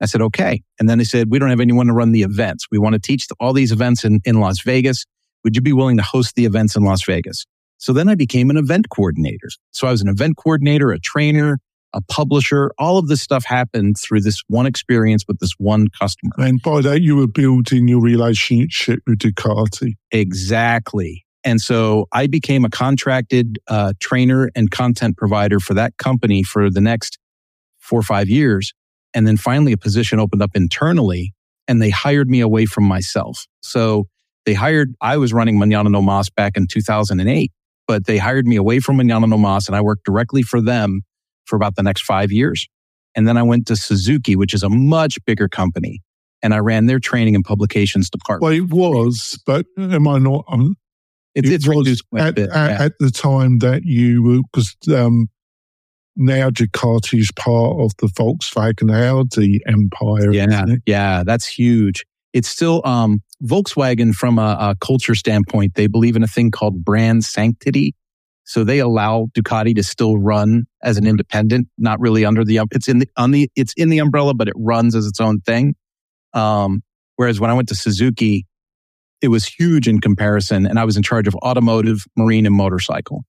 [0.00, 0.62] I said, okay.
[0.78, 2.66] And then they said, we don't have anyone to run the events.
[2.70, 5.04] We want to teach all these events in, in Las Vegas.
[5.44, 7.46] Would you be willing to host the events in Las Vegas?
[7.78, 9.48] So then I became an event coordinator.
[9.72, 11.58] So I was an event coordinator, a trainer,
[11.92, 12.72] a publisher.
[12.78, 16.32] All of this stuff happened through this one experience with this one customer.
[16.38, 19.94] And by that, you were building your relationship with Ducati.
[20.10, 21.24] Exactly.
[21.44, 26.70] And so I became a contracted uh, trainer and content provider for that company for
[26.70, 27.18] the next
[27.78, 28.74] four or five years.
[29.14, 31.32] And then finally, a position opened up internally
[31.68, 33.46] and they hired me away from myself.
[33.60, 34.06] So
[34.44, 37.50] they hired, I was running Manana No Mas back in 2008,
[37.86, 41.02] but they hired me away from Manana No Mas and I worked directly for them
[41.44, 42.66] for about the next five years.
[43.14, 46.00] And then I went to Suzuki, which is a much bigger company.
[46.42, 48.42] And I ran their training and publications department.
[48.42, 50.44] Well, it was, but am I not?
[50.48, 50.76] Um,
[51.34, 52.84] It's, it it's was reduced quite a at, at, yeah.
[52.84, 55.28] at the time that you were, because um,
[56.16, 60.32] now Ducati is part of the Volkswagen Audi empire.
[60.32, 60.82] Yeah, isn't it?
[60.86, 62.04] yeah, that's huge.
[62.32, 65.74] It's still um, Volkswagen from a, a culture standpoint.
[65.74, 67.94] They believe in a thing called brand sanctity,
[68.44, 72.68] so they allow Ducati to still run as an independent, not really under the um,
[72.72, 75.40] it's in the on the it's in the umbrella, but it runs as its own
[75.40, 75.74] thing.
[76.32, 76.82] Um,
[77.16, 78.46] whereas when I went to Suzuki,
[79.20, 83.24] it was huge in comparison, and I was in charge of automotive, marine, and motorcycle.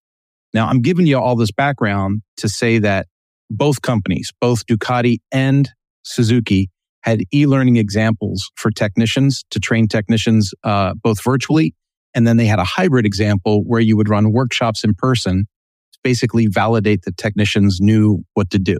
[0.53, 3.07] Now I'm giving you all this background to say that
[3.49, 5.69] both companies, both Ducati and
[6.03, 6.69] Suzuki,
[7.01, 11.73] had e-learning examples for technicians to train technicians uh, both virtually
[12.17, 15.45] and then they had a hybrid example where you would run workshops in person
[15.93, 18.77] to basically validate that technicians knew what to do.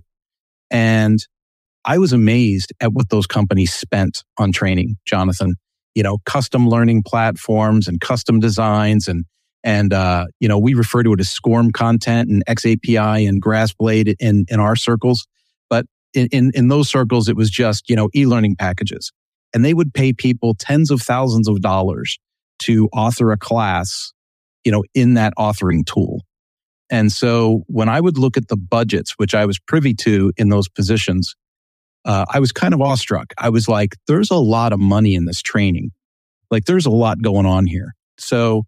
[0.72, 1.20] And
[1.86, 5.54] i was amazed at what those companies spent on training jonathan.
[5.96, 9.24] You know custom learning platforms and custom designs and
[9.64, 14.16] and uh, you know we refer to it as SCORM content and xAPI and GrassBlade
[14.20, 15.28] in in our circles
[15.70, 19.12] but in, in, in those circles, it was just, you know, e-learning packages.
[19.54, 22.20] And they would pay people tens of thousands of dollars
[22.64, 24.14] to author a class,
[24.64, 26.24] you know, in that authoring tool.
[26.90, 30.50] And so when I would look at the budgets, which I was privy to in
[30.50, 31.36] those positions,
[32.06, 33.34] uh, I was kind of awestruck.
[33.38, 35.92] I was like, there's a lot of money in this training.
[36.50, 37.94] Like there's a lot going on here.
[38.18, 38.64] So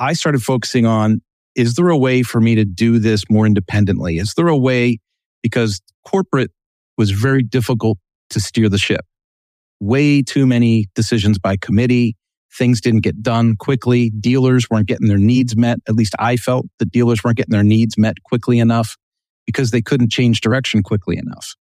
[0.00, 1.20] I started focusing on,
[1.54, 4.18] is there a way for me to do this more independently?
[4.18, 4.98] Is there a way
[5.42, 6.50] because corporate
[6.96, 7.98] was very difficult
[8.30, 9.04] to steer the ship.
[9.80, 12.16] Way too many decisions by committee.
[12.56, 14.10] Things didn't get done quickly.
[14.10, 15.78] Dealers weren't getting their needs met.
[15.88, 18.96] At least I felt the dealers weren't getting their needs met quickly enough
[19.46, 21.54] because they couldn't change direction quickly enough.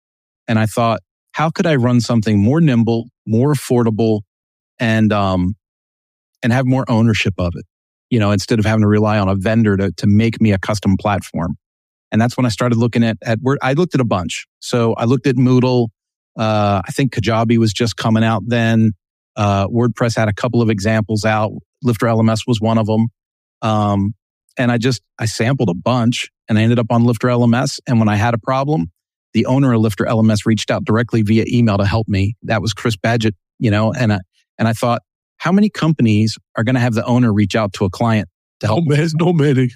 [0.49, 1.01] And I thought,
[1.33, 4.21] how could I run something more nimble, more affordable,
[4.79, 5.55] and um,
[6.43, 7.67] and have more ownership of it?
[8.11, 10.59] You know, instead of having to rely on a vendor to to make me a
[10.59, 11.57] custom platform.
[12.13, 14.47] And that's when I started looking at, at I looked at a bunch.
[14.61, 15.89] So I looked at Moodle.
[16.39, 18.93] Uh, I think Kajabi was just coming out then.
[19.37, 21.53] Uh, WordPress had a couple of examples out.
[21.83, 23.09] Lifter LMS was one of them.
[23.61, 24.15] Um,
[24.57, 27.81] and I just, I sampled a bunch and I ended up on Lifter LMS.
[27.87, 28.91] And when I had a problem,
[29.35, 32.37] the owner of Lifter LMS reached out directly via email to help me.
[32.45, 34.21] That was Chris Badgett, you know, and I,
[34.59, 35.03] And I thought,
[35.39, 38.29] how many companies are going to have the owner reach out to a client
[38.61, 38.85] to help?
[38.87, 39.09] Many.
[39.15, 39.71] Not many.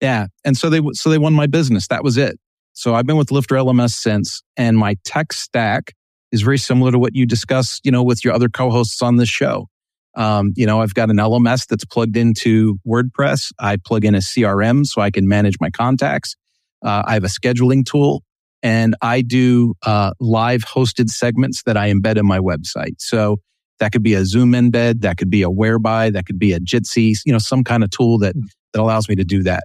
[0.00, 0.26] Yeah.
[0.44, 1.88] And so they, so they won my business.
[1.88, 2.38] That was it.
[2.74, 5.94] So I've been with Lifter LMS since, and my tech stack
[6.32, 9.28] is very similar to what you discuss, you know, with your other co-hosts on this
[9.28, 9.68] show.
[10.16, 13.52] Um, you know, I've got an LMS that's plugged into WordPress.
[13.58, 16.36] I plug in a CRM so I can manage my contacts.
[16.84, 18.22] Uh, I have a scheduling tool
[18.62, 22.94] and I do uh, live hosted segments that I embed in my website.
[22.98, 23.38] So
[23.80, 26.60] that could be a Zoom embed, that could be a Whereby, that could be a
[26.60, 28.34] Jitsi, you know, some kind of tool that,
[28.72, 29.64] that allows me to do that.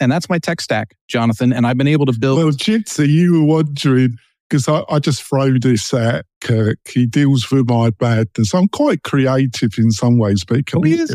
[0.00, 1.52] And that's my tech stack, Jonathan.
[1.52, 2.38] And I've been able to build.
[2.38, 4.16] Well, Jitsi, you were wondering,
[4.48, 6.78] because I, I, just throw this at Kurt.
[6.88, 8.54] He deals with my badness.
[8.54, 11.10] I'm quite creative in some ways, but it can, oh, be, it,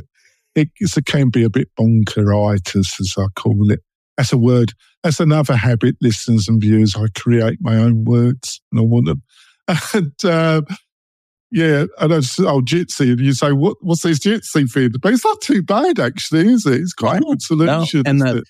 [0.54, 3.82] it, it can be a bit bonkeritis, as I call it.
[4.18, 4.72] That's a word.
[5.04, 6.96] That's another habit, listeners and viewers.
[6.96, 9.24] I create my own words and I want them.
[9.94, 10.62] And uh,
[11.56, 13.14] yeah, and I just, oh, Jitsi.
[13.14, 14.92] And you say, what, what's this Jitsi thing?
[15.02, 16.82] But it's not too bad, actually, is it?
[16.82, 18.02] It's quite a good solution.
[18.04, 18.10] No.
[18.10, 18.44] And the,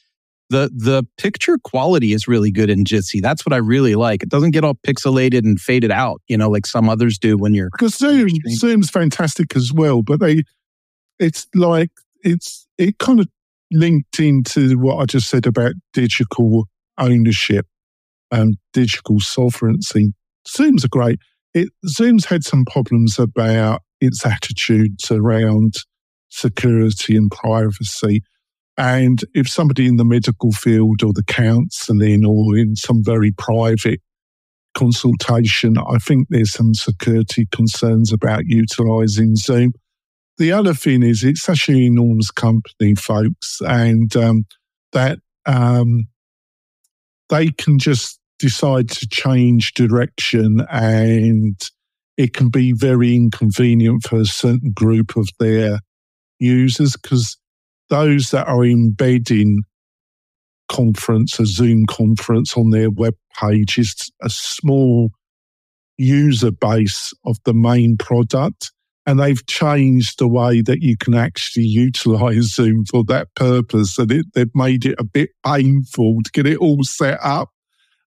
[0.49, 3.21] the the picture quality is really good in Jitsi.
[3.21, 4.23] That's what I really like.
[4.23, 7.53] It doesn't get all pixelated and faded out, you know, like some others do when
[7.53, 10.41] you're because Zoom Zoom's fantastic as well, but they
[11.19, 11.91] it's like
[12.23, 13.27] it's it kind of
[13.71, 16.65] linked into what I just said about digital
[16.97, 17.67] ownership
[18.31, 20.13] and digital sovereignty.
[20.47, 21.19] Zoom's a great.
[21.55, 25.73] It Zoom's had some problems about its attitudes around
[26.29, 28.21] security and privacy
[28.77, 34.01] and if somebody in the medical field or the counselling or in some very private
[34.73, 39.71] consultation, I think there's some security concerns about utilising Zoom.
[40.37, 44.43] The other thing is it's such an enormous company, folks, and um,
[44.91, 46.07] that um,
[47.29, 51.59] they can just decide to change direction and
[52.15, 55.79] it can be very inconvenient for a certain group of their
[56.37, 57.37] users because
[57.89, 59.63] those that are embedding
[60.69, 65.09] conference, a Zoom conference on their web page is a small
[65.97, 68.71] user base of the main product.
[69.07, 73.97] And they've changed the way that you can actually utilize Zoom for that purpose.
[73.97, 77.49] And it, they've made it a bit painful to get it all set up,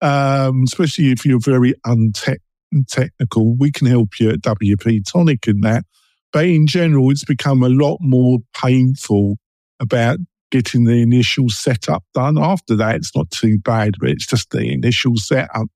[0.00, 3.56] um, especially if you're very untechnical.
[3.56, 5.84] We can help you at WP Tonic in that.
[6.32, 9.36] But in general, it's become a lot more painful
[9.80, 10.18] about
[10.50, 12.38] getting the initial setup done.
[12.38, 15.68] After that, it's not too bad, but it's just the initial setup.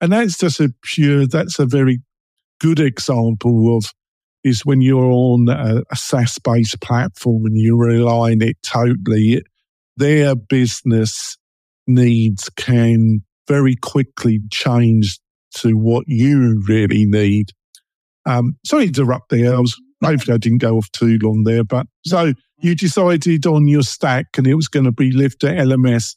[0.00, 2.00] And that's just a pure, that's a very
[2.60, 3.86] good example of
[4.44, 9.42] is when you're on a, a SaaS based platform and you rely on it totally,
[9.96, 11.36] their business
[11.86, 15.20] needs can very quickly changed
[15.56, 17.50] to what you really need.
[18.24, 19.54] Um, sorry to interrupt there.
[19.54, 23.66] I was hopefully I didn't go off too long there, but so you decided on
[23.66, 26.16] your stack and it was going to be Lifter LMS.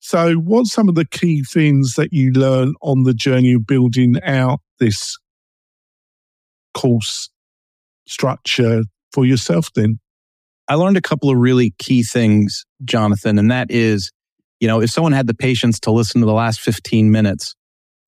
[0.00, 4.22] So, what's some of the key things that you learn on the journey of building
[4.22, 5.18] out this
[6.74, 7.30] course
[8.06, 9.98] structure for yourself then?
[10.68, 14.12] I learned a couple of really key things, Jonathan, and that is,
[14.60, 17.54] you know, if someone had the patience to listen to the last 15 minutes,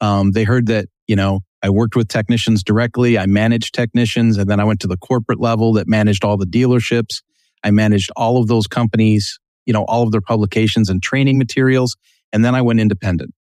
[0.00, 3.18] um, they heard that, you know, I worked with technicians directly.
[3.18, 6.46] I managed technicians and then I went to the corporate level that managed all the
[6.46, 7.22] dealerships.
[7.64, 11.96] I managed all of those companies, you know, all of their publications and training materials.
[12.32, 13.34] And then I went independent.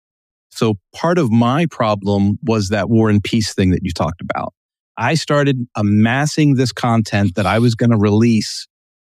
[0.50, 4.54] So part of my problem was that war and peace thing that you talked about.
[4.98, 8.66] I started amassing this content that I was going to release,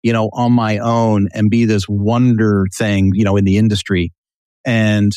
[0.04, 4.12] you know, on my own and be this wonder thing, you know, in the industry.
[4.66, 5.12] And,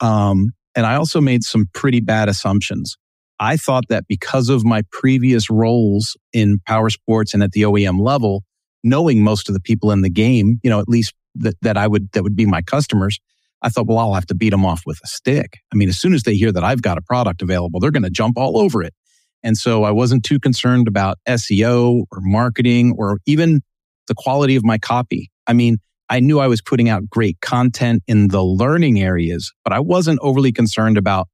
[0.00, 2.96] um, and I also made some pretty bad assumptions.
[3.40, 8.00] I thought that because of my previous roles in power sports and at the OEM
[8.00, 8.42] level,
[8.82, 11.86] knowing most of the people in the game, you know, at least that, that I
[11.86, 13.18] would, that would be my customers,
[13.62, 15.58] I thought, well, I'll have to beat them off with a stick.
[15.72, 18.02] I mean, as soon as they hear that I've got a product available, they're going
[18.02, 18.94] to jump all over it.
[19.42, 23.62] And so I wasn't too concerned about SEO or marketing or even
[24.06, 25.30] the quality of my copy.
[25.46, 25.78] I mean,
[26.10, 30.18] I knew I was putting out great content in the learning areas, but I wasn't
[30.22, 31.28] overly concerned about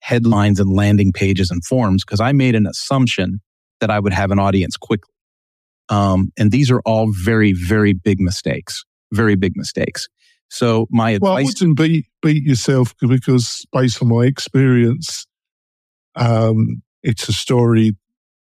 [0.00, 3.40] headlines and landing pages and forms because I made an assumption
[3.80, 5.12] that I would have an audience quickly.
[5.88, 10.08] Um, and these are all very, very big mistakes, very big mistakes.
[10.48, 11.28] So my advice.
[11.28, 15.26] Well, I wouldn't beat, beat yourself because based on my experience,
[16.14, 17.92] um, it's a story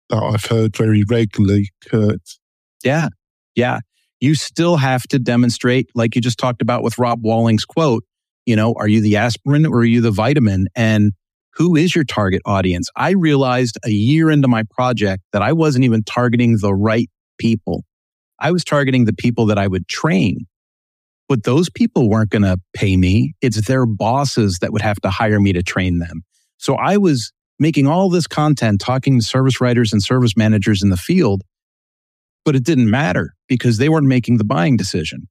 [0.10, 2.22] that I've heard very regularly, Kurt.
[2.84, 3.10] Yeah.
[3.56, 3.80] Yeah.
[4.20, 8.04] You still have to demonstrate, like you just talked about with Rob Walling's quote,
[8.46, 10.68] you know, are you the aspirin or are you the vitamin?
[10.76, 11.14] And
[11.54, 12.90] who is your target audience?
[12.96, 17.84] I realized a year into my project that I wasn't even targeting the right people.
[18.40, 20.46] I was targeting the people that I would train,
[21.30, 23.34] but those people weren't going to pay me.
[23.42, 26.24] It's their bosses that would have to hire me to train them.
[26.58, 30.90] So I was making all this content, talking to service writers and service managers in
[30.90, 31.42] the field,
[32.46, 35.28] but it didn't matter because they weren't making the buying decision.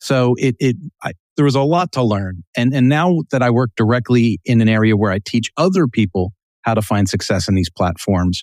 [0.00, 2.42] So it, it, I, there was a lot to learn.
[2.56, 6.32] And, and now that I work directly in an area where I teach other people
[6.62, 8.42] how to find success in these platforms,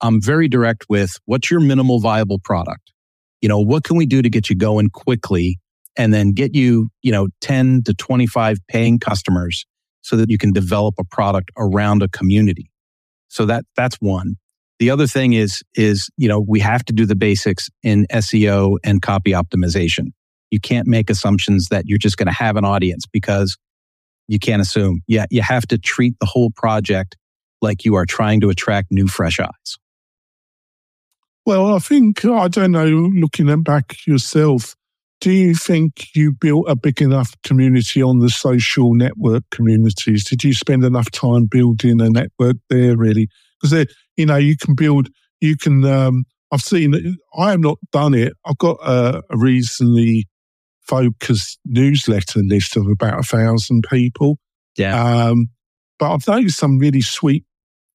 [0.00, 2.92] I'm very direct with what's your minimal viable product?
[3.40, 5.58] You know, what can we do to get you going quickly
[5.96, 9.66] and then get you, you know, 10 to 25 paying customers
[10.02, 12.70] so that you can develop a product around a community.
[13.28, 14.36] So that, that's one.
[14.80, 18.78] The other thing is, is, you know, we have to do the basics in SEO
[18.82, 20.06] and copy optimization.
[20.50, 23.58] You can't make assumptions that you're just going to have an audience because
[24.26, 25.02] you can't assume.
[25.06, 27.16] Yeah, you have to treat the whole project
[27.60, 29.76] like you are trying to attract new fresh eyes.
[31.44, 34.74] Well, I think, I don't know, looking at back yourself,
[35.20, 40.24] do you think you built a big enough community on the social network communities?
[40.24, 43.28] Did you spend enough time building a network there, really?
[43.60, 43.86] Because,
[44.16, 45.08] you know, you can build,
[45.40, 48.32] you can, um, I've seen, I have not done it.
[48.44, 50.26] I've got a, a reasonably
[50.80, 54.38] focused newsletter list of about a thousand people.
[54.76, 55.28] Yeah.
[55.28, 55.48] Um,
[55.98, 57.44] but I've noticed some really sweet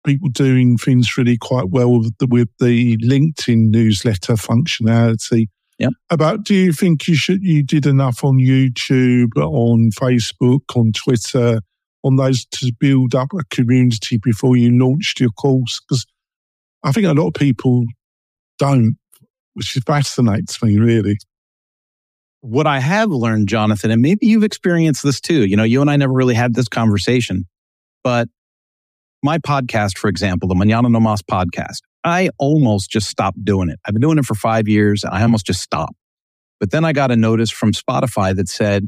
[0.05, 5.47] people doing things really quite well with the, with the LinkedIn newsletter functionality.
[5.77, 5.89] Yeah.
[6.09, 11.59] About do you think you should you did enough on YouTube, on Facebook, on Twitter,
[12.05, 15.81] on those to build up a community before you launched your course?
[15.81, 16.05] Because
[16.83, 17.83] I think a lot of people
[18.59, 18.95] don't,
[19.55, 21.17] which fascinates me really.
[22.41, 25.45] What I have learned, Jonathan, and maybe you've experienced this too.
[25.45, 27.45] You know, you and I never really had this conversation,
[28.03, 28.29] but
[29.23, 33.79] my podcast, for example, the Manana No Mas podcast, I almost just stopped doing it.
[33.83, 35.95] I've been doing it for five years and I almost just stopped.
[36.59, 38.87] But then I got a notice from Spotify that said,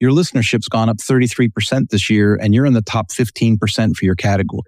[0.00, 4.14] your listenership's gone up 33% this year and you're in the top 15% for your
[4.14, 4.62] category.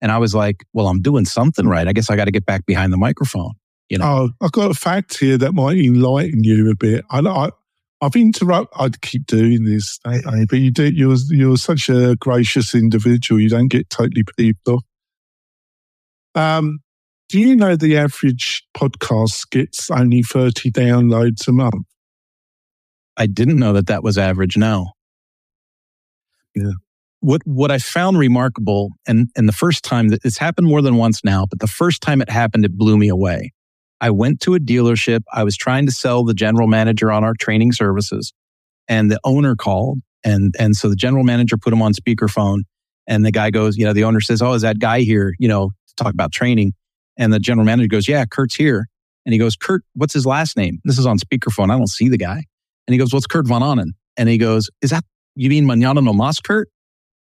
[0.00, 1.86] And I was like, well, I'm doing something right.
[1.86, 3.52] I guess I got to get back behind the microphone.
[3.88, 4.06] You know?
[4.06, 7.04] Oh, I've got a fact here that might enlighten you a bit.
[7.10, 7.50] I, I,
[8.00, 8.80] I've interrupted.
[8.80, 10.90] I'd keep doing this, but you do.
[10.90, 13.40] You're you're such a gracious individual.
[13.40, 14.84] You don't get totally peeved off.
[16.34, 16.78] Um,
[17.28, 21.86] do you know the average podcast gets only thirty downloads a month?
[23.20, 24.56] I didn't know that that was average.
[24.56, 24.94] now.
[26.54, 26.72] Yeah.
[27.20, 30.96] What what I found remarkable, and and the first time that it's happened more than
[30.96, 33.52] once now, but the first time it happened, it blew me away.
[34.00, 35.20] I went to a dealership.
[35.32, 38.32] I was trying to sell the general manager on our training services
[38.88, 40.00] and the owner called.
[40.24, 42.60] And, and so the general manager put him on speakerphone
[43.06, 45.48] and the guy goes, you know, the owner says, Oh, is that guy here, you
[45.48, 46.72] know, to talk about training?
[47.18, 48.88] And the general manager goes, Yeah, Kurt's here.
[49.26, 50.78] And he goes, Kurt, what's his last name?
[50.84, 51.70] This is on speakerphone.
[51.70, 52.44] I don't see the guy.
[52.86, 53.92] And he goes, What's Kurt Von Ahnen?
[54.16, 55.04] And he goes, Is that,
[55.34, 56.68] you mean Manana no Mas, Kurt?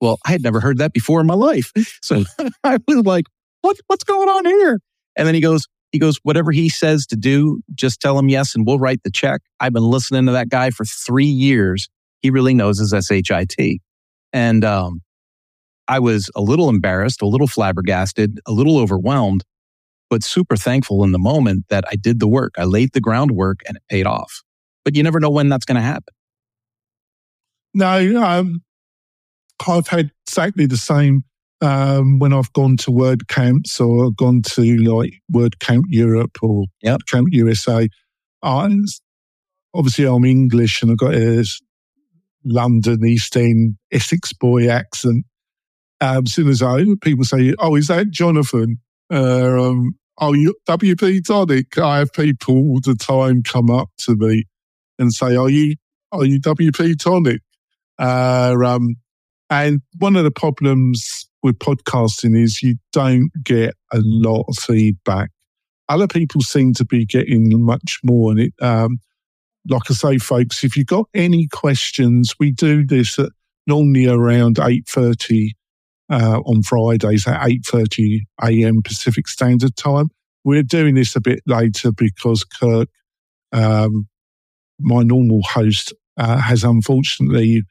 [0.01, 1.71] Well, I had never heard that before in my life.
[2.01, 2.23] So
[2.63, 3.25] I was like,
[3.61, 4.79] what, what's going on here?
[5.15, 8.55] And then he goes, he goes, whatever he says to do, just tell him yes
[8.55, 9.41] and we'll write the check.
[9.59, 11.89] I've been listening to that guy for three years.
[12.21, 13.81] He really knows his SHIT.
[14.33, 15.01] And um,
[15.87, 19.43] I was a little embarrassed, a little flabbergasted, a little overwhelmed,
[20.09, 22.53] but super thankful in the moment that I did the work.
[22.57, 24.41] I laid the groundwork and it paid off.
[24.83, 26.13] But you never know when that's going to happen.
[27.73, 28.63] No, um,
[29.67, 31.23] I've had exactly the same
[31.61, 37.01] um, when I've gone to WordCamps or gone to like WordCamp Europe or yep.
[37.07, 37.87] Camp USA,
[38.41, 38.77] I,
[39.73, 41.45] obviously I'm English and I've got a
[42.43, 45.25] London East End Essex boy accent.
[46.01, 48.79] Um, as soon as I people say, "Oh, is that Jonathan?"
[49.13, 51.77] Uh, um, oh, you WP Tonic.
[51.77, 54.45] I have people all the time come up to me
[55.01, 55.75] and say, "Are you
[56.11, 57.41] are you WP Tonic?"
[57.99, 58.95] Uh, um,
[59.49, 65.29] and one of the problems with podcasting is you don't get a lot of feedback.
[65.89, 68.31] Other people seem to be getting much more.
[68.31, 68.99] And it, um,
[69.67, 73.29] like I say, folks, if you've got any questions, we do this at
[73.67, 75.49] normally around 8.30
[76.09, 78.81] uh, on Fridays at 8.30 a.m.
[78.81, 80.09] Pacific Standard Time.
[80.43, 82.89] We're doing this a bit later because Kirk,
[83.51, 84.07] um,
[84.81, 87.63] my normal host, uh, has unfortunately,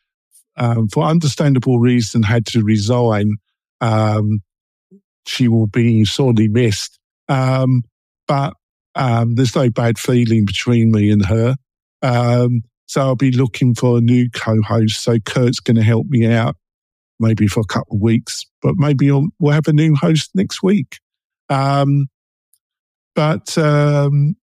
[0.56, 3.34] um, for understandable reason, had to resign
[3.80, 4.40] um,
[5.26, 6.98] she will be sorely missed.
[7.28, 7.82] Um,
[8.26, 8.54] but
[8.94, 11.56] um, there's no bad feeling between me and her.
[12.02, 15.02] Um, so I'll be looking for a new co-host.
[15.02, 16.56] So Kurt's going to help me out
[17.20, 20.98] maybe for a couple of weeks, but maybe we'll have a new host next week.
[21.48, 22.06] Um,
[23.14, 24.36] but um,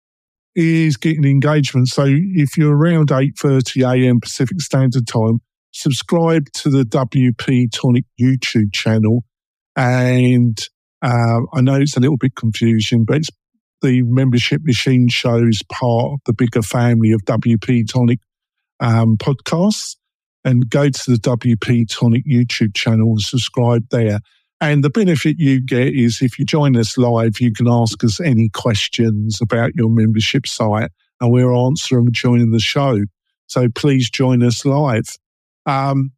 [0.55, 1.89] is getting engagement.
[1.89, 4.19] So if you're around 8.30 a.m.
[4.21, 5.41] Pacific Standard Time,
[5.71, 9.25] subscribe to the WP Tonic YouTube channel.
[9.75, 10.57] And
[11.01, 13.29] uh, I know it's a little bit confusing, but it's
[13.81, 18.19] the membership machine shows part of the bigger family of WP Tonic
[18.79, 19.97] um, podcasts.
[20.45, 24.19] And go to the WP Tonic YouTube channel and subscribe there.
[24.61, 28.19] And the benefit you get is if you join us live, you can ask us
[28.21, 33.01] any questions about your membership site and we'll answer them during the show.
[33.47, 35.05] So please join us live.
[35.65, 36.11] Um,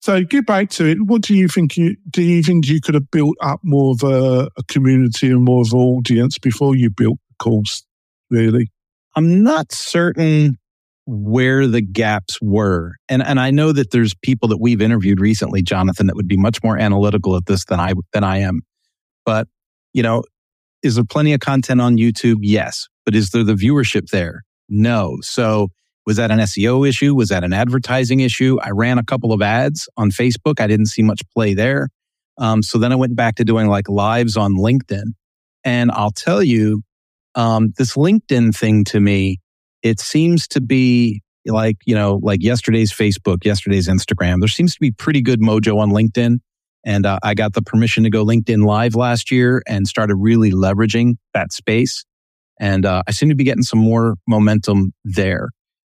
[0.00, 0.98] so get back to it.
[1.04, 1.76] What do you think?
[1.76, 5.44] You, do you think you could have built up more of a, a community and
[5.44, 7.84] more of an audience before you built the course?
[8.30, 8.68] Really,
[9.14, 10.58] I'm not certain
[11.06, 12.94] where the gaps were.
[13.08, 16.36] And and I know that there's people that we've interviewed recently, Jonathan, that would be
[16.36, 18.60] much more analytical at this than I than I am.
[19.24, 19.48] But,
[19.92, 20.24] you know,
[20.82, 22.38] is there plenty of content on YouTube?
[22.40, 22.88] Yes.
[23.04, 24.42] But is there the viewership there?
[24.68, 25.18] No.
[25.22, 25.68] So
[26.06, 27.14] was that an SEO issue?
[27.14, 28.58] Was that an advertising issue?
[28.62, 30.60] I ran a couple of ads on Facebook.
[30.60, 31.88] I didn't see much play there.
[32.38, 35.12] Um, so then I went back to doing like lives on LinkedIn.
[35.64, 36.82] And I'll tell you,
[37.34, 39.38] um, this LinkedIn thing to me,
[39.82, 44.40] it seems to be like, you know, like yesterday's Facebook, yesterday's Instagram.
[44.40, 46.38] There seems to be pretty good mojo on LinkedIn.
[46.84, 50.50] And uh, I got the permission to go LinkedIn live last year and started really
[50.50, 52.04] leveraging that space.
[52.60, 55.48] And uh, I seem to be getting some more momentum there.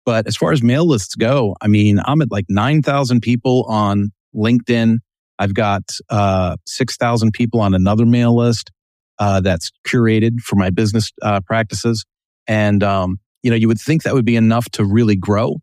[0.05, 4.11] But as far as mail lists go, I mean, I'm at like 9,000 people on
[4.33, 4.99] LinkedIn.
[5.39, 8.71] I've got uh, 6,000 people on another mail list
[9.19, 12.05] uh, that's curated for my business uh, practices.
[12.47, 15.57] And um, you know, you would think that would be enough to really grow,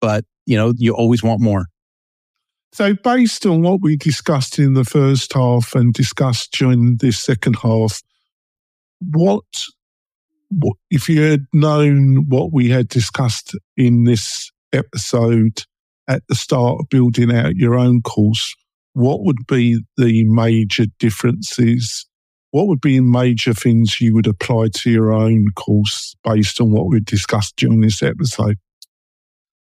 [0.00, 1.66] but you know, you always want more.
[2.72, 7.56] So, based on what we discussed in the first half and discussed during this second
[7.62, 8.02] half,
[9.12, 9.44] what,
[10.50, 15.62] what if you had known what we had discussed in this episode
[16.08, 18.54] at the start of building out your own course,
[18.92, 22.06] what would be the major differences
[22.54, 26.86] what would be major things you would apply to your own course based on what
[26.86, 28.58] we've discussed during this episode?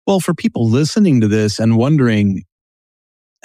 [0.05, 2.43] Well, for people listening to this and wondering,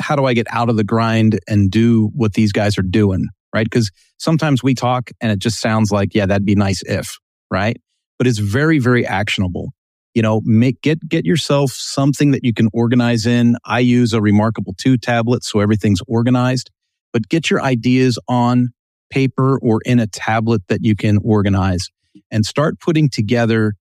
[0.01, 3.29] how do I get out of the grind and do what these guys are doing?
[3.55, 3.65] Right.
[3.71, 7.17] Because sometimes we talk and it just sounds like, yeah, that'd be nice if,
[7.49, 7.81] right?
[8.19, 9.69] But it's very, very actionable.
[10.13, 13.55] You know, make get get yourself something that you can organize in.
[13.65, 16.73] I use a Remarkable 2 tablet, so everything's organized.
[17.13, 18.71] But get your ideas on
[19.11, 21.89] paper or in a tablet that you can organize
[22.31, 23.75] and start putting together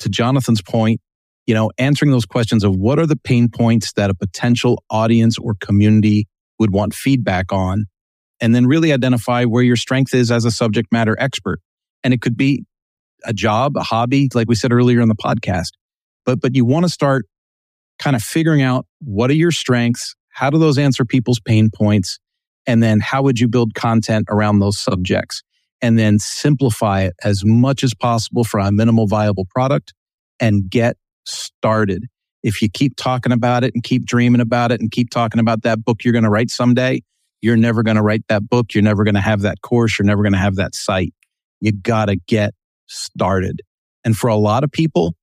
[0.00, 1.00] to Jonathan's point,
[1.46, 5.38] you know, answering those questions of what are the pain points that a potential audience
[5.38, 6.26] or community
[6.58, 7.86] would want feedback on
[8.40, 11.60] and then really identify where your strength is as a subject matter expert.
[12.02, 12.64] And it could be
[13.24, 15.70] a job, a hobby, like we said earlier in the podcast.
[16.26, 17.26] But but you want to start
[17.98, 22.18] kind of figuring out what are your strengths, how do those answer people's pain points,
[22.66, 25.42] and then how would you build content around those subjects?
[25.80, 29.92] And then simplify it as much as possible for a minimal viable product
[30.38, 32.06] and get started.
[32.44, 35.62] If you keep talking about it and keep dreaming about it and keep talking about
[35.62, 37.02] that book you're going to write someday,
[37.40, 38.74] you're never going to write that book.
[38.74, 39.98] You're never going to have that course.
[39.98, 41.12] You're never going to have that site.
[41.60, 42.54] You got to get
[42.86, 43.62] started.
[44.04, 45.14] And for a lot of people,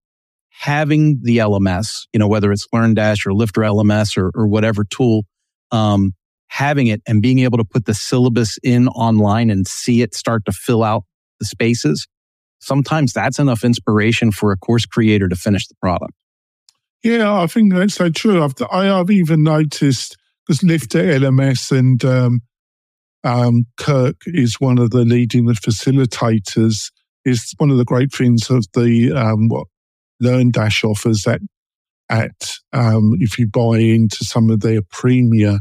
[0.50, 5.24] having the LMS, you know, whether it's LearnDash or Lifter LMS or, or whatever tool,
[5.72, 6.14] um,
[6.50, 10.44] having it and being able to put the syllabus in online and see it start
[10.46, 11.04] to fill out
[11.40, 12.08] the spaces,
[12.60, 16.14] sometimes that's enough inspiration for a course creator to finish the product.
[17.04, 18.44] Yeah, I think that's so true.
[18.44, 22.42] I've, I, have even noticed because Lifter LMS and um,
[23.24, 26.92] um, Kirk is one of the leading facilitators.
[27.26, 29.68] Is one of the great things of the um, what
[30.24, 31.42] LearnDash offers that
[32.10, 35.60] at um, if you buy into some of their premier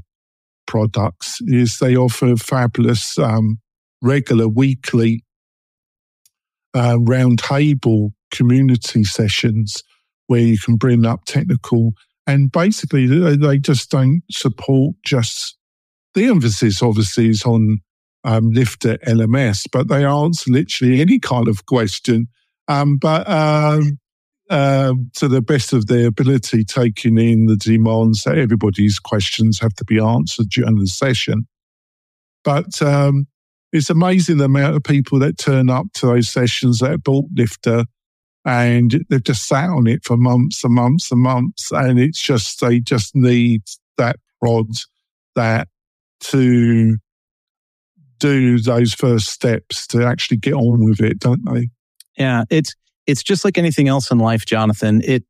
[0.69, 3.59] products is they offer fabulous um,
[4.01, 5.25] regular weekly
[6.75, 9.83] uh, roundtable community sessions
[10.29, 11.93] where you can bring up technical
[12.27, 13.07] and basically
[13.37, 15.57] they just don't support just
[16.15, 17.79] the emphasis obviously is on
[18.25, 22.29] um, Lifter LMS, but they answer literally any kind of question.
[22.67, 23.99] Um, but um,
[24.51, 29.75] uh, to the best of their ability, taking in the demands that everybody's questions have
[29.75, 31.47] to be answered during the session.
[32.45, 33.27] But um,
[33.73, 37.85] it's amazing the amount of people that turn up to those sessions that bought Lifter
[38.45, 41.71] and they've just sat on it for months and months and months.
[41.71, 43.63] And it's just, they just need
[43.99, 44.69] that prod
[45.35, 45.69] that
[46.21, 46.97] to
[48.19, 51.69] do those first steps to actually get on with it, don't they?
[52.17, 52.75] Yeah, it's
[53.09, 55.01] it's just like anything else in life, Jonathan.
[55.03, 55.25] It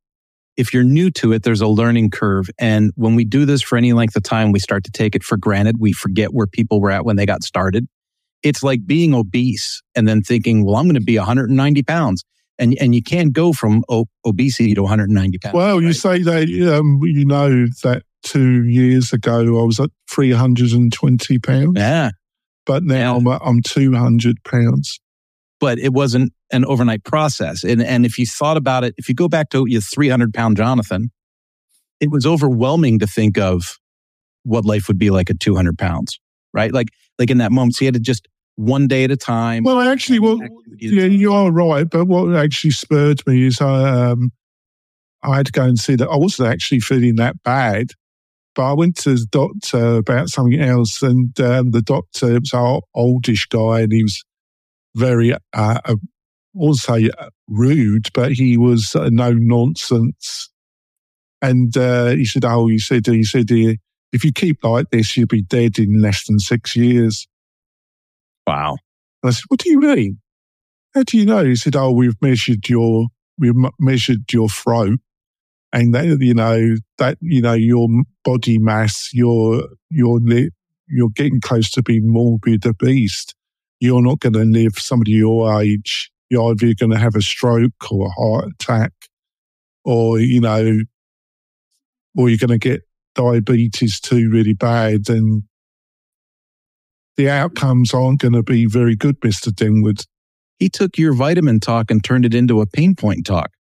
[0.58, 2.50] if you're new to it, there's a learning curve.
[2.58, 5.22] And when we do this for any length of time, we start to take it
[5.22, 5.76] for granted.
[5.78, 7.86] We forget where people were at when they got started.
[8.42, 12.24] It's like being obese and then thinking, well, I'm going to be 190 pounds.
[12.58, 15.54] And, and you can't go from o- obesity to 190 pounds.
[15.54, 15.84] Well, right?
[15.84, 21.72] you say that, um, you know, that two years ago I was at 320 pounds,
[21.76, 22.10] yeah.
[22.66, 24.98] but now I'm, I'm 200 pounds.
[25.60, 27.64] But it wasn't an overnight process.
[27.64, 30.56] And, and if you thought about it, if you go back to your 300 pound
[30.56, 31.10] Jonathan,
[32.00, 33.78] it was overwhelming to think of
[34.44, 36.18] what life would be like at 200 pounds,
[36.52, 36.72] right?
[36.72, 36.88] Like,
[37.18, 39.64] like in that moment, so you had to just one day at a time.
[39.64, 41.88] Well, actually, what, activity at a yeah, you are right.
[41.88, 44.32] But what actually spurred me is I, um,
[45.22, 47.92] I had to go and see that I wasn't actually feeling that bad.
[48.54, 52.80] But I went to the doctor about something else, and um, the doctor was our
[52.94, 54.24] oldish guy, and he was
[54.98, 55.94] very, uh, uh, I
[56.54, 60.50] won't say uh, rude, but he was uh, no nonsense.
[61.40, 65.28] And uh, he said, "Oh, he said, he said, if you keep like this, you'll
[65.28, 67.26] be dead in less than six years."
[68.46, 68.76] Wow.
[69.22, 70.18] And I said, "What do you mean?
[70.94, 73.06] How do you know?" He said, "Oh, we've measured your
[73.38, 74.98] we've m- measured your throat,
[75.72, 77.88] and that you know that you know your
[78.24, 80.50] body mass, your your li-
[80.88, 83.26] you're getting close to being morbid obese.
[83.80, 86.10] You're not going to live somebody your age.
[86.30, 88.92] You're either going to have a stroke or a heart attack,
[89.84, 90.80] or you know,
[92.16, 92.82] or you're going to get
[93.14, 95.44] diabetes too really bad, and
[97.16, 100.04] the outcomes aren't going to be very good, Mister Denwood."
[100.58, 103.52] He took your vitamin talk and turned it into a pain point talk.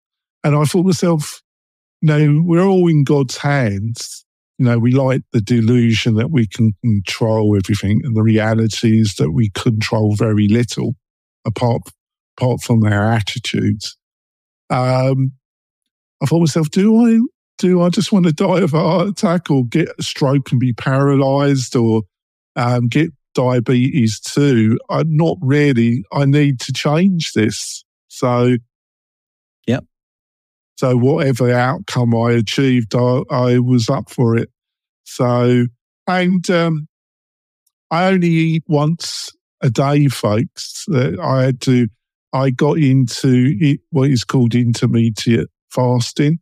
[0.43, 1.43] And I thought to myself,
[2.01, 4.26] no, we're all in God's hands.
[4.58, 9.16] You know, we like the delusion that we can control everything, and the reality is
[9.16, 10.95] that we control very little,
[11.45, 11.84] apart
[12.38, 13.97] apart from our attitudes.
[14.70, 15.34] Um,
[16.22, 17.20] I thought myself, do I
[17.60, 20.60] do I just want to die of a heart attack, or get a stroke and
[20.60, 22.01] be paralysed, or
[22.55, 24.80] um, get diabetes too?
[24.89, 26.03] Uh, not really.
[26.12, 27.84] I need to change this.
[28.08, 28.58] So
[30.78, 34.49] so whatever outcome I achieved, I, I was up for it.
[35.05, 35.65] So,
[36.05, 36.88] and um,
[37.89, 40.86] I only eat once a day, folks.
[40.93, 41.88] Uh, I had to,
[42.32, 46.39] I got into it, what is called intermediate fasting,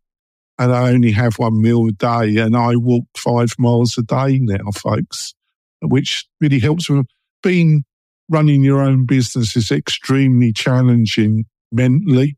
[0.59, 4.39] and I only have one meal a day, and I walk five miles a day
[4.39, 5.33] now, folks,
[5.81, 7.05] which really helps with
[7.41, 7.85] being
[8.29, 12.35] running your own business is extremely challenging mentally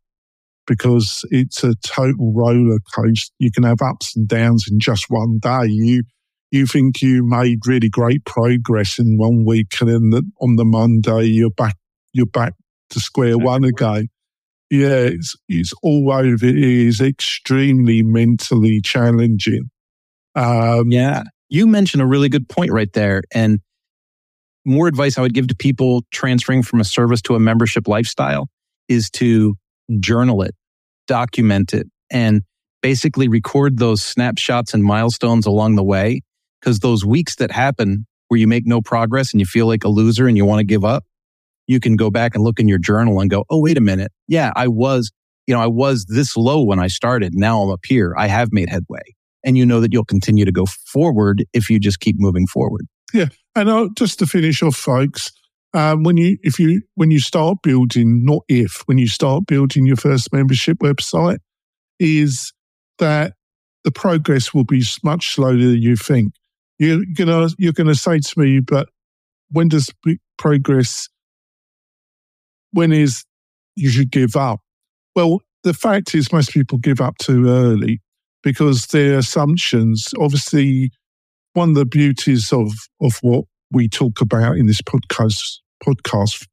[0.67, 3.33] because it's a total roller coaster.
[3.39, 5.65] You can have ups and downs in just one day.
[5.67, 6.03] You
[6.51, 10.65] you think you made really great progress in one week, and then the, on the
[10.65, 11.75] Monday you're back
[12.13, 12.53] you're back
[12.91, 14.07] to square one again.
[14.69, 16.45] Yeah, it's it's all over.
[16.45, 19.69] It is extremely mentally challenging.
[20.35, 21.23] Um, Yeah.
[21.49, 23.23] You mentioned a really good point right there.
[23.33, 23.59] And
[24.65, 28.49] more advice I would give to people transferring from a service to a membership lifestyle
[28.89, 29.55] is to
[29.99, 30.55] journal it,
[31.07, 32.41] document it, and
[32.81, 36.21] basically record those snapshots and milestones along the way.
[36.59, 39.89] Because those weeks that happen where you make no progress and you feel like a
[39.89, 41.05] loser and you want to give up,
[41.67, 44.11] you can go back and look in your journal and go, oh, wait a minute.
[44.27, 45.11] Yeah, I was,
[45.45, 47.33] you know, I was this low when I started.
[47.35, 48.15] Now I'm up here.
[48.17, 49.01] I have made headway.
[49.43, 52.85] And you know that you'll continue to go forward if you just keep moving forward.
[53.13, 53.27] Yeah.
[53.55, 55.31] And uh, just to finish off, folks,
[55.77, 59.85] um, when you if you when you start building, not if, when you start building
[59.85, 61.37] your first membership website,
[61.99, 62.51] is
[62.97, 63.33] that
[63.83, 66.33] the progress will be much slower than you think.
[66.79, 68.89] You're gonna you're gonna say to me, but
[69.51, 69.91] when does
[70.39, 71.09] progress?
[72.71, 73.23] When is
[73.75, 74.61] you should give up?
[75.15, 78.01] Well, the fact is, most people give up too early
[78.41, 80.89] because their assumptions, obviously,
[81.53, 86.47] one of the beauties of of what we talk about in this podcast podcast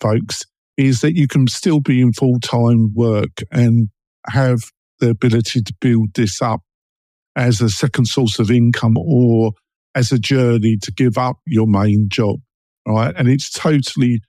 [0.00, 0.44] folks
[0.76, 3.88] is that you can still be in full-time work and
[4.28, 4.64] have
[5.00, 6.60] the ability to build this up
[7.36, 9.52] as a second source of income or
[9.94, 12.36] as a journey to give up your main job
[12.86, 14.20] right and it's totally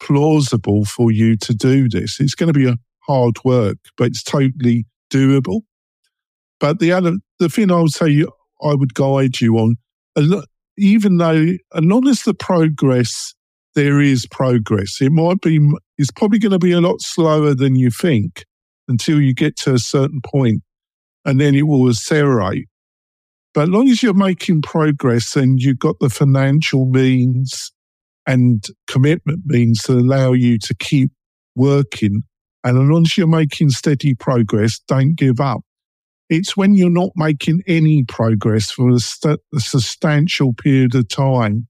[0.00, 2.76] plausible for you to do this it's going to be a
[3.06, 5.60] hard work but it's totally doable
[6.58, 8.24] but the other the thing i would say
[8.64, 9.76] I would guide you on.
[10.76, 13.34] Even though, as long as the progress,
[13.74, 15.00] there is progress.
[15.00, 15.60] It might be,
[15.98, 18.44] it's probably going to be a lot slower than you think
[18.88, 20.62] until you get to a certain point,
[21.24, 22.68] and then it will accelerate.
[23.52, 27.72] But as long as you're making progress and you've got the financial means
[28.26, 31.10] and commitment means to allow you to keep
[31.54, 32.22] working,
[32.64, 35.60] and as long as you're making steady progress, don't give up.
[36.30, 41.68] It's when you're not making any progress for a, st- a substantial period of time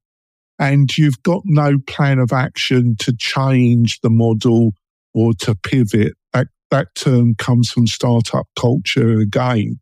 [0.58, 4.72] and you've got no plan of action to change the model
[5.12, 6.14] or to pivot.
[6.32, 9.80] That, that term comes from startup culture again.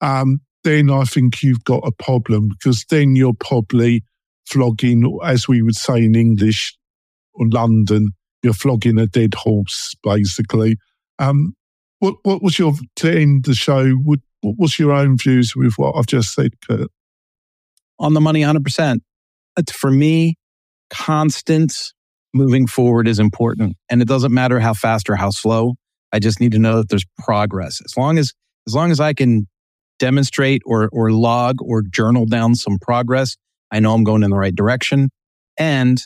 [0.00, 4.02] Um, then I think you've got a problem because then you're probably
[4.46, 6.76] flogging, as we would say in English
[7.34, 8.10] or London,
[8.42, 10.76] you're flogging a dead horse, basically.
[11.18, 11.54] Um,
[12.00, 15.74] what, what was your, to end the show, what, what was your own views with
[15.76, 16.88] what I've just said, Kurt?
[17.98, 19.00] On the money, 100%.
[19.72, 20.36] For me,
[20.90, 21.92] constant
[22.32, 23.76] moving forward is important.
[23.88, 25.74] And it doesn't matter how fast or how slow.
[26.12, 27.80] I just need to know that there's progress.
[27.84, 28.32] As long as,
[28.66, 29.48] as long as I can
[29.98, 33.36] demonstrate or, or log or journal down some progress,
[33.70, 35.10] I know I'm going in the right direction.
[35.58, 35.98] And,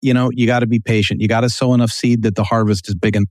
[0.00, 1.20] you know, you got to be patient.
[1.20, 3.26] You got to sow enough seed that the harvest is big and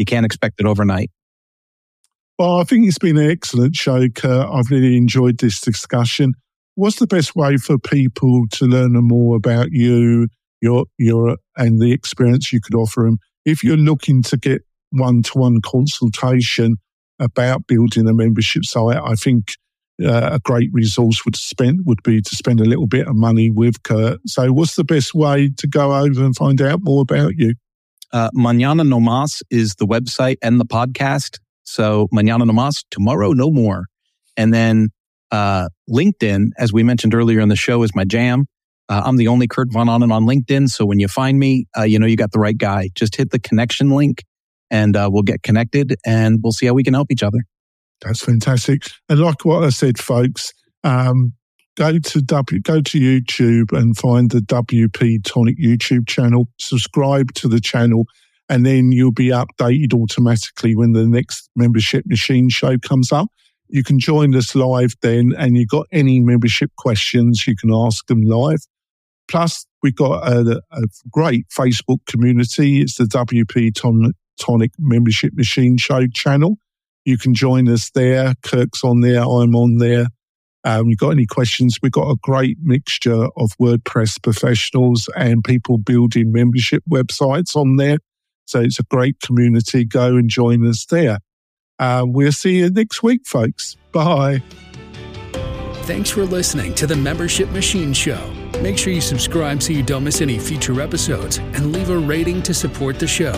[0.00, 1.10] you can't expect it overnight.
[2.38, 4.48] Well, I think it's been an excellent show, Kurt.
[4.48, 6.32] I've really enjoyed this discussion.
[6.74, 10.28] What's the best way for people to learn more about you,
[10.62, 13.18] your, your, and the experience you could offer them?
[13.44, 16.76] If you're looking to get one to one consultation
[17.18, 19.52] about building a membership site, I think
[20.02, 23.50] uh, a great resource would spend would be to spend a little bit of money
[23.50, 24.18] with Kurt.
[24.26, 27.52] So, what's the best way to go over and find out more about you?
[28.12, 31.38] Uh, Mañana no más is the website and the podcast.
[31.62, 33.86] So, Mañana no más, tomorrow no more.
[34.36, 34.88] And then
[35.30, 38.46] uh, LinkedIn, as we mentioned earlier in the show, is my jam.
[38.88, 40.68] Uh, I'm the only Kurt Von Ahnen on LinkedIn.
[40.68, 42.90] So when you find me, uh, you know you got the right guy.
[42.94, 44.24] Just hit the connection link
[44.70, 47.38] and uh, we'll get connected and we'll see how we can help each other.
[48.00, 48.82] That's fantastic.
[49.08, 50.52] And like what I said, folks,
[50.82, 51.34] um,
[51.76, 56.48] go to W, go to YouTube and find the WP Tonic YouTube channel.
[56.58, 58.04] Subscribe to the channel,
[58.48, 63.28] and then you'll be updated automatically when the next membership machine show comes up.
[63.68, 68.06] You can join us live then, and you've got any membership questions, you can ask
[68.06, 68.60] them live.
[69.28, 72.80] Plus, we've got a, a great Facebook community.
[72.80, 76.58] It's the WP Tonic Tonic Membership Machine Show channel.
[77.04, 78.34] You can join us there.
[78.42, 79.22] Kurt's on there.
[79.22, 80.06] I'm on there.
[80.64, 81.78] Um, you got any questions?
[81.82, 87.98] We've got a great mixture of WordPress professionals and people building membership websites on there.
[88.44, 89.84] So it's a great community.
[89.84, 91.18] Go and join us there.
[91.78, 93.76] Uh, we'll see you next week, folks.
[93.92, 94.42] Bye.
[95.84, 98.30] Thanks for listening to the Membership Machine Show.
[98.60, 102.42] Make sure you subscribe so you don't miss any future episodes and leave a rating
[102.42, 103.32] to support the show.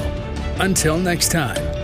[0.59, 1.82] Until next time.